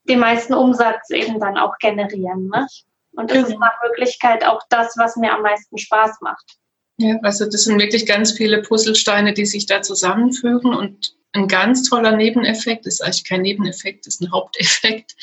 [0.08, 2.48] dem meisten Umsatz eben dann auch generieren.
[2.48, 2.66] Ne?
[3.12, 6.56] Und das ist nach Möglichkeit auch das, was mir am meisten Spaß macht.
[6.98, 11.88] Ja, also das sind wirklich ganz viele Puzzlesteine, die sich da zusammenfügen und ein ganz
[11.88, 15.14] toller Nebeneffekt ist eigentlich kein Nebeneffekt, ist ein Haupteffekt.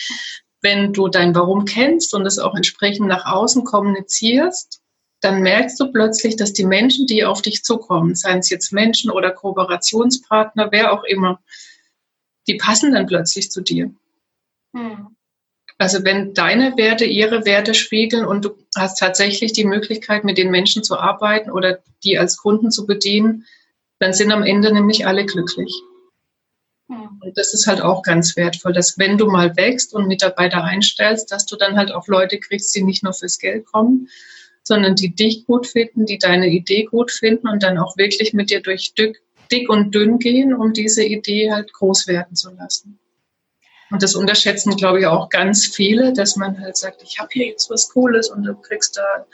[0.61, 4.78] Wenn du dein Warum kennst und es auch entsprechend nach außen kommunizierst,
[5.21, 9.11] dann merkst du plötzlich, dass die Menschen, die auf dich zukommen, seien es jetzt Menschen
[9.11, 11.41] oder Kooperationspartner, wer auch immer,
[12.47, 13.91] die passen dann plötzlich zu dir.
[14.73, 15.15] Hm.
[15.77, 20.51] Also wenn deine Werte ihre Werte spiegeln und du hast tatsächlich die Möglichkeit, mit den
[20.51, 23.45] Menschen zu arbeiten oder die als Kunden zu bedienen,
[23.99, 25.73] dann sind am Ende nämlich alle glücklich.
[26.89, 27.19] Hm.
[27.21, 31.31] Und das ist halt auch ganz wertvoll, dass wenn du mal wächst und Mitarbeiter einstellst,
[31.31, 34.09] dass du dann halt auch Leute kriegst, die nicht nur fürs Geld kommen,
[34.69, 38.51] sondern die dich gut finden, die deine Idee gut finden und dann auch wirklich mit
[38.51, 39.19] dir durch dick,
[39.67, 42.99] und dünn gehen, um diese Idee halt groß werden zu lassen.
[43.89, 47.47] Und das unterschätzen, glaube ich, auch ganz viele, dass man halt sagt, ich habe hier
[47.47, 49.25] jetzt was Cooles und du kriegst da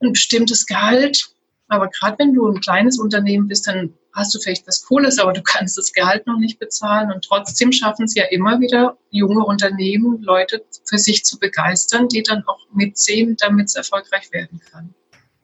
[0.00, 1.30] ein bestimmtes Gehalt.
[1.66, 5.32] Aber gerade wenn du ein kleines Unternehmen bist, dann hast du vielleicht was Cooles, aber
[5.32, 7.12] du kannst das Gehalt noch nicht bezahlen.
[7.12, 12.22] Und trotzdem schaffen es ja immer wieder junge Unternehmen, Leute für sich zu begeistern, die
[12.22, 14.94] dann auch mitsehen, damit es erfolgreich werden kann.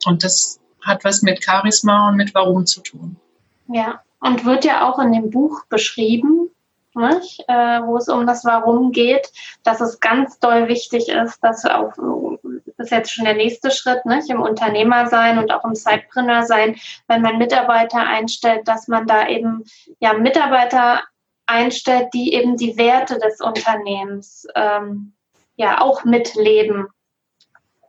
[0.05, 3.17] Und das hat was mit Charisma und mit Warum zu tun.
[3.67, 6.49] Ja, und wird ja auch in dem Buch beschrieben,
[6.97, 7.43] nicht?
[7.47, 9.31] Äh, wo es um das Warum geht,
[9.63, 11.93] dass es ganz doll wichtig ist, dass auch
[12.77, 14.29] das ist jetzt schon der nächste Schritt, nicht?
[14.29, 16.75] im Unternehmer sein und auch im Sidepreneur sein,
[17.07, 19.63] wenn man Mitarbeiter einstellt, dass man da eben
[19.99, 21.03] ja Mitarbeiter
[21.47, 25.13] einstellt, die eben die Werte des Unternehmens ähm,
[25.55, 26.87] ja auch mitleben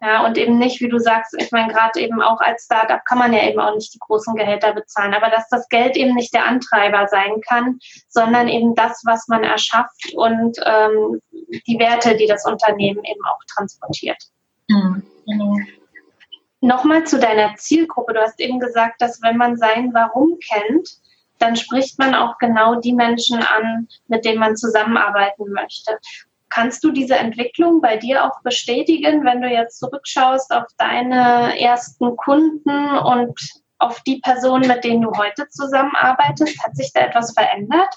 [0.01, 3.19] ja, und eben nicht, wie du sagst, ich meine, gerade eben auch als Startup kann
[3.19, 6.33] man ja eben auch nicht die großen Gehälter bezahlen, aber dass das Geld eben nicht
[6.33, 11.21] der Antreiber sein kann, sondern eben das, was man erschafft und ähm,
[11.67, 14.23] die Werte, die das Unternehmen eben auch transportiert.
[14.69, 15.57] Mhm, genau.
[16.61, 18.15] Nochmal zu deiner Zielgruppe.
[18.15, 20.89] Du hast eben gesagt, dass wenn man sein Warum kennt,
[21.39, 25.99] dann spricht man auch genau die Menschen an, mit denen man zusammenarbeiten möchte.
[26.51, 32.17] Kannst du diese Entwicklung bei dir auch bestätigen, wenn du jetzt zurückschaust auf deine ersten
[32.17, 33.39] Kunden und
[33.79, 36.63] auf die Personen, mit denen du heute zusammenarbeitest?
[36.65, 37.95] Hat sich da etwas verändert?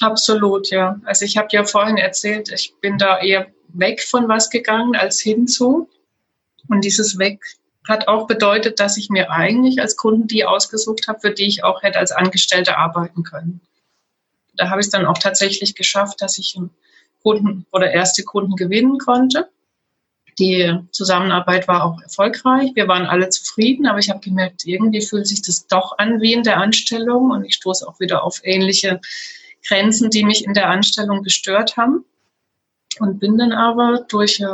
[0.00, 1.00] Absolut, ja.
[1.04, 5.20] Also ich habe ja vorhin erzählt, ich bin da eher weg von was gegangen als
[5.20, 5.88] hinzu.
[6.68, 7.44] Und dieses Weg
[7.88, 11.64] hat auch bedeutet, dass ich mir eigentlich als Kunden die ausgesucht habe, für die ich
[11.64, 13.60] auch hätte als Angestellte arbeiten können.
[14.54, 16.56] Da habe ich es dann auch tatsächlich geschafft, dass ich
[17.22, 19.48] Kunden oder erste Kunden gewinnen konnte.
[20.38, 22.70] Die Zusammenarbeit war auch erfolgreich.
[22.74, 26.32] Wir waren alle zufrieden, aber ich habe gemerkt, irgendwie fühlt sich das doch an wie
[26.32, 29.00] in der Anstellung und ich stoße auch wieder auf ähnliche
[29.66, 32.04] Grenzen, die mich in der Anstellung gestört haben.
[32.98, 34.46] Und bin dann aber durch äh,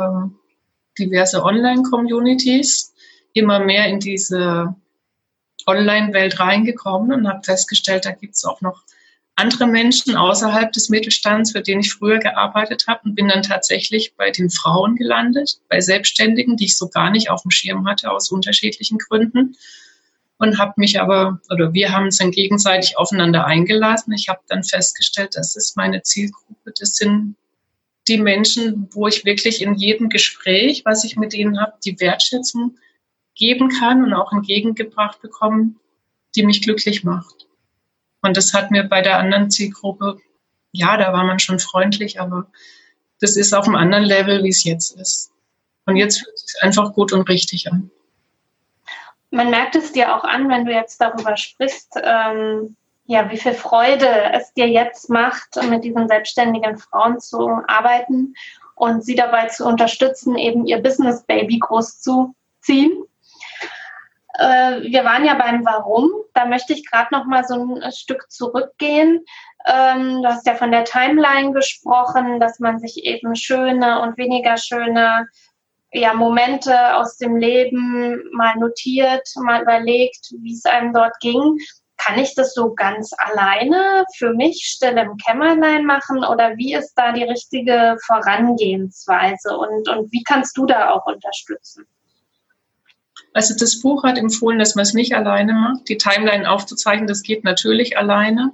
[0.97, 2.93] diverse Online-Communities,
[3.33, 4.75] immer mehr in diese
[5.65, 8.83] Online-Welt reingekommen und habe festgestellt, da gibt es auch noch
[9.39, 14.13] andere Menschen außerhalb des Mittelstands, für den ich früher gearbeitet habe und bin dann tatsächlich
[14.15, 18.11] bei den Frauen gelandet, bei Selbstständigen, die ich so gar nicht auf dem Schirm hatte
[18.11, 19.55] aus unterschiedlichen Gründen
[20.39, 24.13] und habe mich aber, oder wir haben uns dann gegenseitig aufeinander eingelassen.
[24.13, 26.73] Ich habe dann festgestellt, das ist meine Zielgruppe.
[26.79, 27.35] Das sind
[28.07, 32.77] die Menschen, wo ich wirklich in jedem Gespräch, was ich mit ihnen habe, die Wertschätzung
[33.35, 35.79] geben kann und auch entgegengebracht bekommen,
[36.35, 37.48] die mich glücklich macht.
[38.21, 40.17] Und das hat mir bei der anderen Zielgruppe,
[40.71, 42.47] ja, da war man schon freundlich, aber
[43.19, 45.31] das ist auf einem anderen Level, wie es jetzt ist.
[45.85, 47.91] Und jetzt fühlt es sich einfach gut und richtig an
[49.31, 53.53] man merkt es dir auch an, wenn du jetzt darüber sprichst, ähm, ja, wie viel
[53.53, 58.35] Freude es dir jetzt macht, mit diesen selbstständigen Frauen zu arbeiten
[58.75, 63.03] und sie dabei zu unterstützen, eben ihr Business Baby großzuziehen.
[64.39, 66.09] Äh, wir waren ja beim Warum.
[66.33, 69.25] Da möchte ich gerade noch mal so ein Stück zurückgehen.
[69.67, 74.55] Ähm, du hast ja von der Timeline gesprochen, dass man sich eben schöne und weniger
[74.55, 75.27] schöne
[75.91, 81.57] ja, Momente aus dem Leben mal notiert, mal überlegt, wie es einem dort ging.
[81.97, 86.93] Kann ich das so ganz alleine für mich stille im Kämmerlein machen oder wie ist
[86.93, 91.85] da die richtige Vorangehensweise und, und wie kannst du da auch unterstützen?
[93.33, 95.87] Also das Buch hat empfohlen, dass man es nicht alleine macht.
[95.87, 98.53] Die Timeline aufzuzeichnen, das geht natürlich alleine,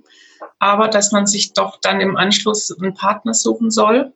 [0.60, 4.14] aber dass man sich doch dann im Anschluss einen Partner suchen soll,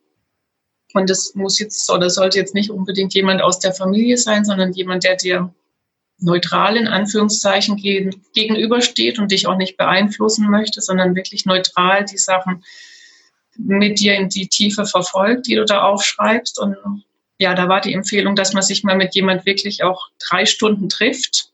[0.93, 4.73] und das muss jetzt oder sollte jetzt nicht unbedingt jemand aus der Familie sein, sondern
[4.73, 5.53] jemand, der dir
[6.17, 12.63] neutral in Anführungszeichen gegenübersteht und dich auch nicht beeinflussen möchte, sondern wirklich neutral die Sachen
[13.57, 16.59] mit dir in die Tiefe verfolgt, die du da aufschreibst.
[16.59, 16.75] Und
[17.39, 20.89] ja, da war die Empfehlung, dass man sich mal mit jemand wirklich auch drei Stunden
[20.89, 21.51] trifft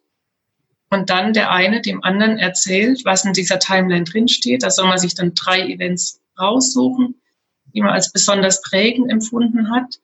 [0.89, 4.63] und dann der eine dem anderen erzählt, was in dieser Timeline drinsteht.
[4.63, 7.15] Da soll man sich dann drei Events raussuchen
[7.75, 9.99] die man als besonders prägend empfunden hat.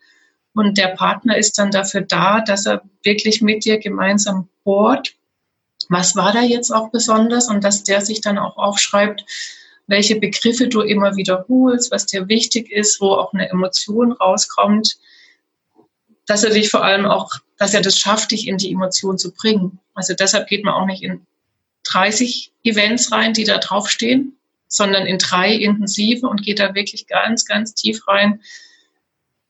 [0.54, 5.15] Und der Partner ist dann dafür da, dass er wirklich mit dir gemeinsam bohrt,
[5.89, 9.26] was war da jetzt auch besonders und dass der sich dann auch aufschreibt,
[9.88, 14.98] welche Begriffe du immer wiederholst, was dir wichtig ist, wo auch eine Emotion rauskommt,
[16.32, 19.34] dass er dich vor allem auch, dass er das schafft, dich in die Emotion zu
[19.34, 19.80] bringen.
[19.94, 21.28] Also deshalb geht man auch nicht in
[21.84, 24.38] 30 Events rein, die da draufstehen,
[24.70, 28.39] sondern in drei intensive und geht da wirklich ganz, ganz tief rein,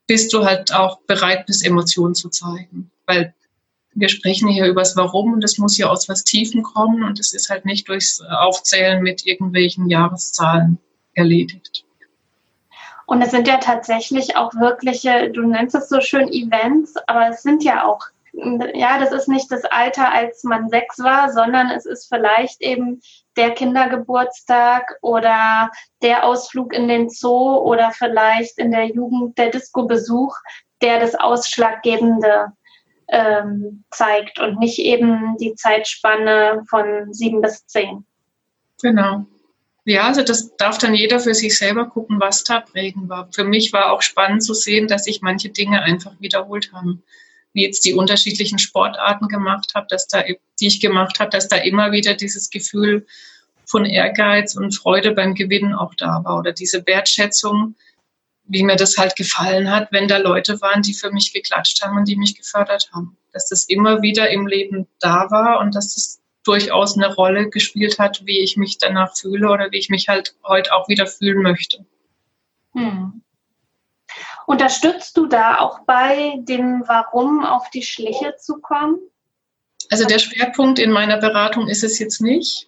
[0.08, 2.90] bis du halt auch bereit bist, Emotionen zu zeigen.
[3.06, 3.36] Weil
[3.94, 7.20] wir sprechen hier über das Warum und das muss ja aus was Tiefen kommen und
[7.20, 10.80] es ist halt nicht durchs Aufzählen mit irgendwelchen Jahreszahlen
[11.14, 11.86] erledigt.
[13.12, 17.44] Und es sind ja tatsächlich auch wirkliche, du nennst es so schön Events, aber es
[17.44, 18.00] sind ja auch,
[18.32, 23.02] ja, das ist nicht das Alter, als man sechs war, sondern es ist vielleicht eben
[23.36, 25.72] der Kindergeburtstag oder
[26.02, 30.34] der Ausflug in den Zoo oder vielleicht in der Jugend der Disco-Besuch,
[30.82, 32.54] der das Ausschlaggebende
[33.10, 38.06] ähm, zeigt und nicht eben die Zeitspanne von sieben bis zehn.
[38.82, 39.26] Genau.
[39.84, 43.30] Ja, also das darf dann jeder für sich selber gucken, was da prägend war.
[43.32, 47.04] Für mich war auch spannend zu sehen, dass sich manche Dinge einfach wiederholt haben
[47.54, 51.58] wie jetzt die unterschiedlichen Sportarten gemacht habe, dass da, die ich gemacht habe, dass da
[51.58, 53.06] immer wieder dieses Gefühl
[53.66, 57.76] von Ehrgeiz und Freude beim Gewinnen auch da war oder diese Wertschätzung,
[58.46, 61.98] wie mir das halt gefallen hat, wenn da Leute waren, die für mich geklatscht haben
[61.98, 63.18] und die mich gefördert haben.
[63.32, 68.00] Dass das immer wieder im Leben da war und dass das durchaus eine Rolle gespielt
[68.00, 71.42] hat, wie ich mich danach fühle oder wie ich mich halt heute auch wieder fühlen
[71.42, 71.86] möchte.
[72.74, 73.22] Hm.
[74.46, 79.00] Unterstützt du da auch bei dem Warum auf die Schliche zu kommen?
[79.90, 82.68] Also der Schwerpunkt in meiner Beratung ist es jetzt nicht.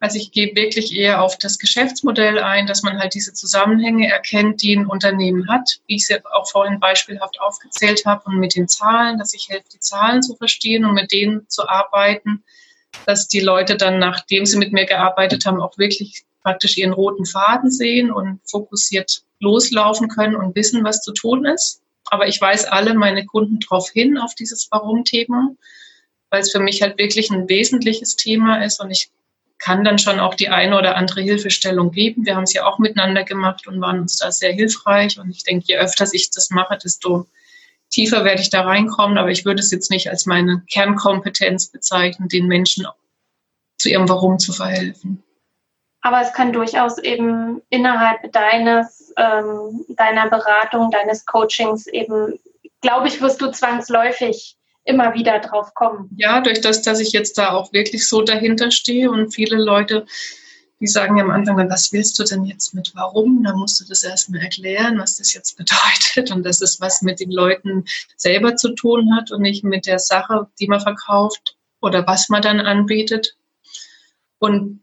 [0.00, 4.60] Also ich gehe wirklich eher auf das Geschäftsmodell ein, dass man halt diese Zusammenhänge erkennt,
[4.60, 8.66] die ein Unternehmen hat, wie ich es auch vorhin beispielhaft aufgezählt habe, und mit den
[8.66, 12.42] Zahlen, dass ich helfe, die Zahlen zu verstehen und mit denen zu arbeiten,
[13.06, 17.24] dass die Leute dann, nachdem sie mit mir gearbeitet haben, auch wirklich praktisch ihren roten
[17.24, 21.80] Faden sehen und fokussiert loslaufen können und wissen, was zu tun ist.
[22.06, 25.50] Aber ich weise alle meine Kunden darauf hin, auf dieses Warum-Thema,
[26.30, 29.10] weil es für mich halt wirklich ein wesentliches Thema ist und ich
[29.62, 32.26] kann dann schon auch die eine oder andere Hilfestellung geben.
[32.26, 35.20] Wir haben es ja auch miteinander gemacht und waren uns da sehr hilfreich.
[35.20, 37.28] Und ich denke, je öfter ich das mache, desto
[37.92, 39.18] tiefer werde ich da reinkommen.
[39.18, 42.86] Aber ich würde es jetzt nicht als meine Kernkompetenz bezeichnen, den Menschen
[43.78, 45.22] zu ihrem Warum zu verhelfen.
[46.00, 52.40] Aber es kann durchaus eben innerhalb deines, ähm, deiner Beratung, deines Coachings eben
[52.82, 56.10] glaube ich, wirst du zwangsläufig immer wieder drauf kommen.
[56.16, 60.04] Ja, durch das, dass ich jetzt da auch wirklich so dahinter stehe und viele Leute,
[60.82, 63.44] die sagen ja am Anfang dann, was willst du denn jetzt mit warum?
[63.44, 67.20] Da musst du das erstmal erklären, was das jetzt bedeutet und dass es was mit
[67.20, 67.84] den Leuten
[68.16, 72.42] selber zu tun hat und nicht mit der Sache, die man verkauft oder was man
[72.42, 73.36] dann anbietet.
[74.40, 74.82] Und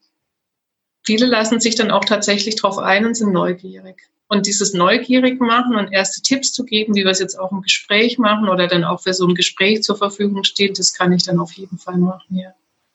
[1.04, 4.10] viele lassen sich dann auch tatsächlich drauf ein und sind neugierig.
[4.30, 7.62] Und dieses neugierig machen und erste Tipps zu geben, wie wir es jetzt auch im
[7.62, 11.24] Gespräch machen oder dann auch für so ein Gespräch zur Verfügung steht, das kann ich
[11.24, 12.54] dann auf jeden Fall machen, ja.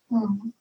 [0.08, 0.54] Mhm.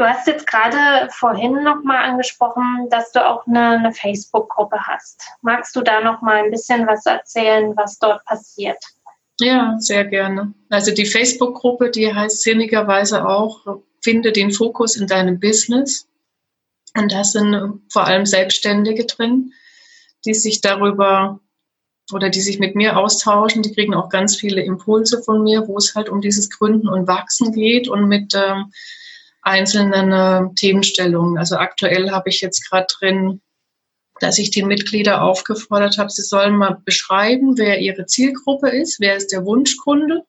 [0.00, 5.22] Du hast jetzt gerade vorhin nochmal angesprochen, dass du auch eine, eine Facebook-Gruppe hast.
[5.42, 8.82] Magst du da nochmal ein bisschen was erzählen, was dort passiert?
[9.40, 10.54] Ja, sehr gerne.
[10.70, 13.60] Also die Facebook-Gruppe, die heißt sinnigerweise auch,
[14.00, 16.08] finde den Fokus in deinem Business.
[16.96, 19.52] Und da sind vor allem Selbstständige drin,
[20.24, 21.40] die sich darüber
[22.10, 23.60] oder die sich mit mir austauschen.
[23.60, 27.06] Die kriegen auch ganz viele Impulse von mir, wo es halt um dieses Gründen und
[27.06, 28.72] Wachsen geht und mit ähm,
[29.42, 31.38] einzelnen äh, Themenstellungen.
[31.38, 33.40] Also aktuell habe ich jetzt gerade drin,
[34.20, 39.16] dass ich die Mitglieder aufgefordert habe, sie sollen mal beschreiben, wer ihre Zielgruppe ist, wer
[39.16, 40.24] ist der Wunschkunde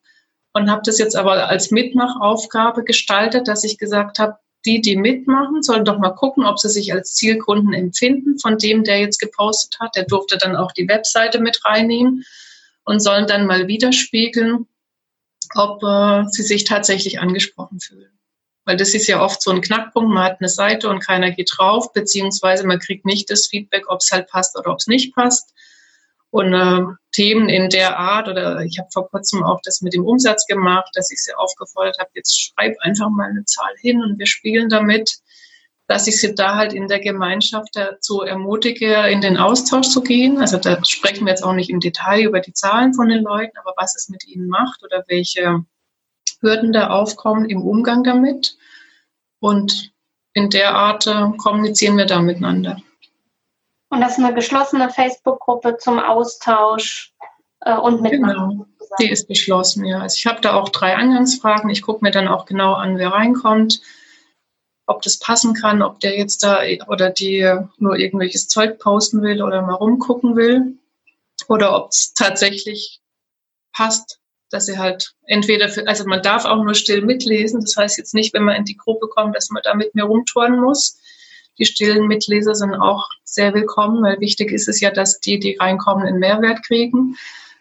[0.54, 5.64] und habe das jetzt aber als Mitmachaufgabe gestaltet, dass ich gesagt habe, die, die mitmachen,
[5.64, 9.80] sollen doch mal gucken, ob sie sich als Zielkunden empfinden von dem, der jetzt gepostet
[9.80, 9.96] hat.
[9.96, 12.24] Der durfte dann auch die Webseite mit reinnehmen
[12.84, 14.68] und sollen dann mal widerspiegeln,
[15.56, 18.12] ob äh, sie sich tatsächlich angesprochen fühlen.
[18.66, 21.52] Weil das ist ja oft so ein Knackpunkt, man hat eine Seite und keiner geht
[21.56, 25.16] drauf, beziehungsweise man kriegt nicht das Feedback, ob es halt passt oder ob es nicht
[25.16, 25.54] passt.
[26.30, 26.82] Und äh,
[27.12, 30.90] Themen in der Art, oder ich habe vor kurzem auch das mit dem Umsatz gemacht,
[30.94, 34.70] dass ich sie aufgefordert habe, jetzt schreib einfach mal eine Zahl hin und wir spielen
[34.70, 35.12] damit,
[35.88, 40.38] dass ich sie da halt in der Gemeinschaft dazu ermutige, in den Austausch zu gehen.
[40.38, 43.58] Also da sprechen wir jetzt auch nicht im Detail über die Zahlen von den Leuten,
[43.58, 45.66] aber was es mit ihnen macht oder welche
[46.42, 48.58] Hürden da aufkommen im Umgang damit.
[49.40, 49.92] Und
[50.34, 52.82] in der Art äh, kommunizieren wir da miteinander.
[53.90, 57.14] Und das ist eine geschlossene Facebook-Gruppe zum Austausch
[57.62, 58.50] äh, und Mitmachen.
[58.50, 58.66] Genau,
[59.00, 60.00] die ist geschlossen, ja.
[60.00, 61.70] Also ich habe da auch drei Eingangsfragen.
[61.70, 63.82] Ich gucke mir dann auch genau an, wer reinkommt,
[64.86, 69.42] ob das passen kann, ob der jetzt da oder die nur irgendwelches Zeug posten will
[69.42, 70.78] oder mal rumgucken will
[71.50, 73.02] oder ob es tatsächlich
[73.74, 74.21] passt,
[74.52, 77.62] dass sie halt entweder, für, also man darf auch nur still mitlesen.
[77.62, 80.04] Das heißt jetzt nicht, wenn man in die Gruppe kommt, dass man da mit mir
[80.04, 81.00] rumtouren muss
[81.62, 85.58] die stillen Mitleser sind auch sehr willkommen, weil wichtig ist es ja, dass die, die
[85.58, 87.18] reinkommen, einen Mehrwert kriegen.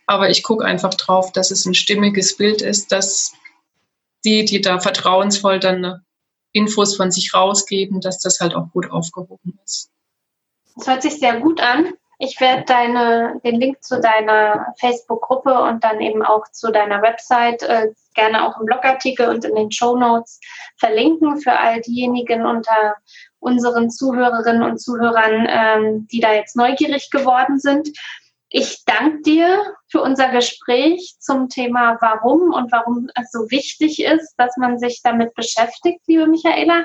[0.06, 3.34] Aber ich gucke einfach drauf, dass es ein stimmiges Bild ist, dass
[4.24, 6.00] die, die da vertrauensvoll dann
[6.52, 9.90] Infos von sich rausgeben, dass das halt auch gut aufgehoben ist.
[10.76, 11.92] Das hört sich sehr gut an.
[12.22, 17.62] Ich werde deine, den Link zu deiner Facebook-Gruppe und dann eben auch zu deiner Website
[17.62, 20.38] äh, gerne auch im Blogartikel und in den Show Notes
[20.76, 22.96] verlinken für all diejenigen unter
[23.38, 27.88] unseren Zuhörerinnen und Zuhörern, ähm, die da jetzt neugierig geworden sind.
[28.50, 34.34] Ich danke dir für unser Gespräch zum Thema Warum und warum es so wichtig ist,
[34.36, 36.84] dass man sich damit beschäftigt, liebe Michaela.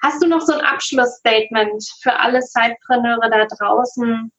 [0.00, 4.30] Hast du noch so ein Abschlussstatement für alle Zeitpreneure da draußen,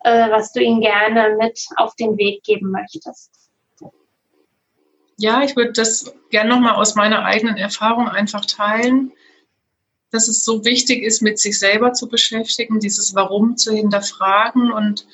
[0.00, 3.30] äh, was du ihnen gerne mit auf den Weg geben möchtest?
[5.16, 9.12] Ja, ich würde das gerne nochmal aus meiner eigenen Erfahrung einfach teilen
[10.10, 15.06] dass es so wichtig ist, mit sich selber zu beschäftigen, dieses Warum zu hinterfragen und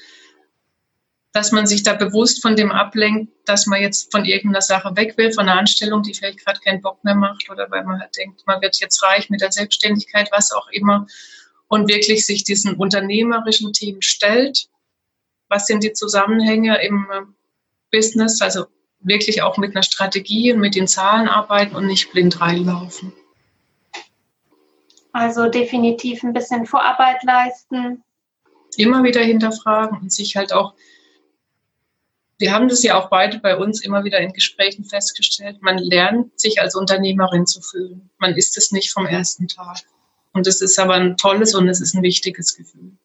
[1.33, 5.17] dass man sich da bewusst von dem ablenkt, dass man jetzt von irgendeiner Sache weg
[5.17, 8.17] will, von einer Anstellung, die vielleicht gerade keinen Bock mehr macht oder weil man halt
[8.17, 11.09] denkt, man wird jetzt reich mit der Selbstständigkeit, was auch immer,
[11.67, 14.69] und wirklich sich diesen unternehmerischen Themen stellt.
[15.55, 17.21] Was sind die Zusammenhänge im äh,
[17.93, 18.43] Business?
[18.43, 18.67] Also
[18.99, 23.13] wirklich auch mit einer Strategie und mit den Zahlen arbeiten und nicht blind reinlaufen.
[25.13, 28.03] Also definitiv ein bisschen Vorarbeit leisten.
[28.77, 30.75] Immer wieder hinterfragen und sich halt auch,
[32.39, 36.37] wir haben das ja auch beide bei uns immer wieder in Gesprächen festgestellt, man lernt
[36.41, 38.11] sich als Unternehmerin zu fühlen.
[38.19, 39.83] Man ist es nicht vom ersten Tag.
[40.33, 42.99] Und es ist aber ein tolles und es ist ein wichtiges Gefühl.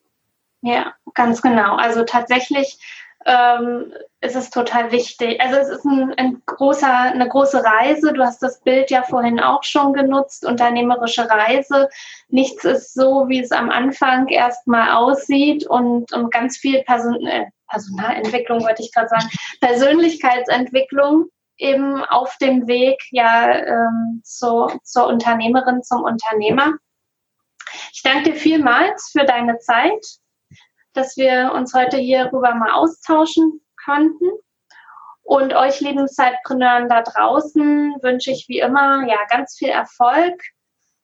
[0.61, 1.75] Ja, ganz genau.
[1.75, 2.79] Also tatsächlich
[3.25, 5.39] ähm, ist es total wichtig.
[5.41, 8.13] Also es ist ein, ein, großer, eine große Reise.
[8.13, 11.89] Du hast das Bild ja vorhin auch schon genutzt, unternehmerische Reise.
[12.29, 17.45] Nichts ist so, wie es am Anfang erstmal aussieht und, und ganz viel Person, äh,
[17.69, 19.29] Personalentwicklung, wollte ich gerade sagen,
[19.61, 21.25] Persönlichkeitsentwicklung
[21.57, 26.73] eben auf dem Weg ja ähm, zu, zur Unternehmerin, zum Unternehmer.
[27.93, 30.18] Ich danke dir vielmals für deine Zeit
[30.99, 34.25] dass wir uns heute hierüber mal austauschen konnten.
[35.21, 40.33] Und euch lieben Zeitpreneuren da draußen wünsche ich wie immer ja ganz viel Erfolg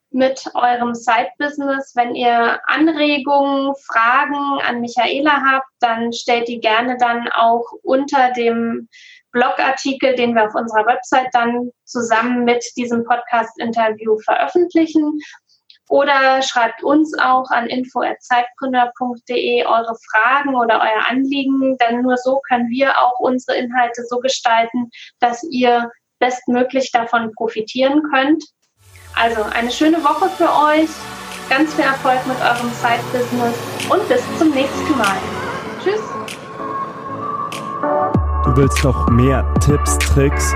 [0.09, 1.93] mit eurem Side-Business.
[1.95, 8.89] Wenn ihr Anregungen, Fragen an Michaela habt, dann stellt die gerne dann auch unter dem
[9.31, 15.19] Blogartikel, den wir auf unserer Website dann zusammen mit diesem Podcast-Interview veröffentlichen.
[15.89, 22.69] Oder schreibt uns auch an info.zeitgründer.de eure Fragen oder euer Anliegen, denn nur so können
[22.69, 28.43] wir auch unsere Inhalte so gestalten, dass ihr bestmöglich davon profitieren könnt.
[29.15, 30.89] Also eine schöne Woche für euch,
[31.49, 33.55] ganz viel Erfolg mit eurem Side-Business
[33.89, 35.17] und bis zum nächsten Mal.
[35.83, 36.01] Tschüss.
[38.43, 40.55] Du willst noch mehr Tipps, Tricks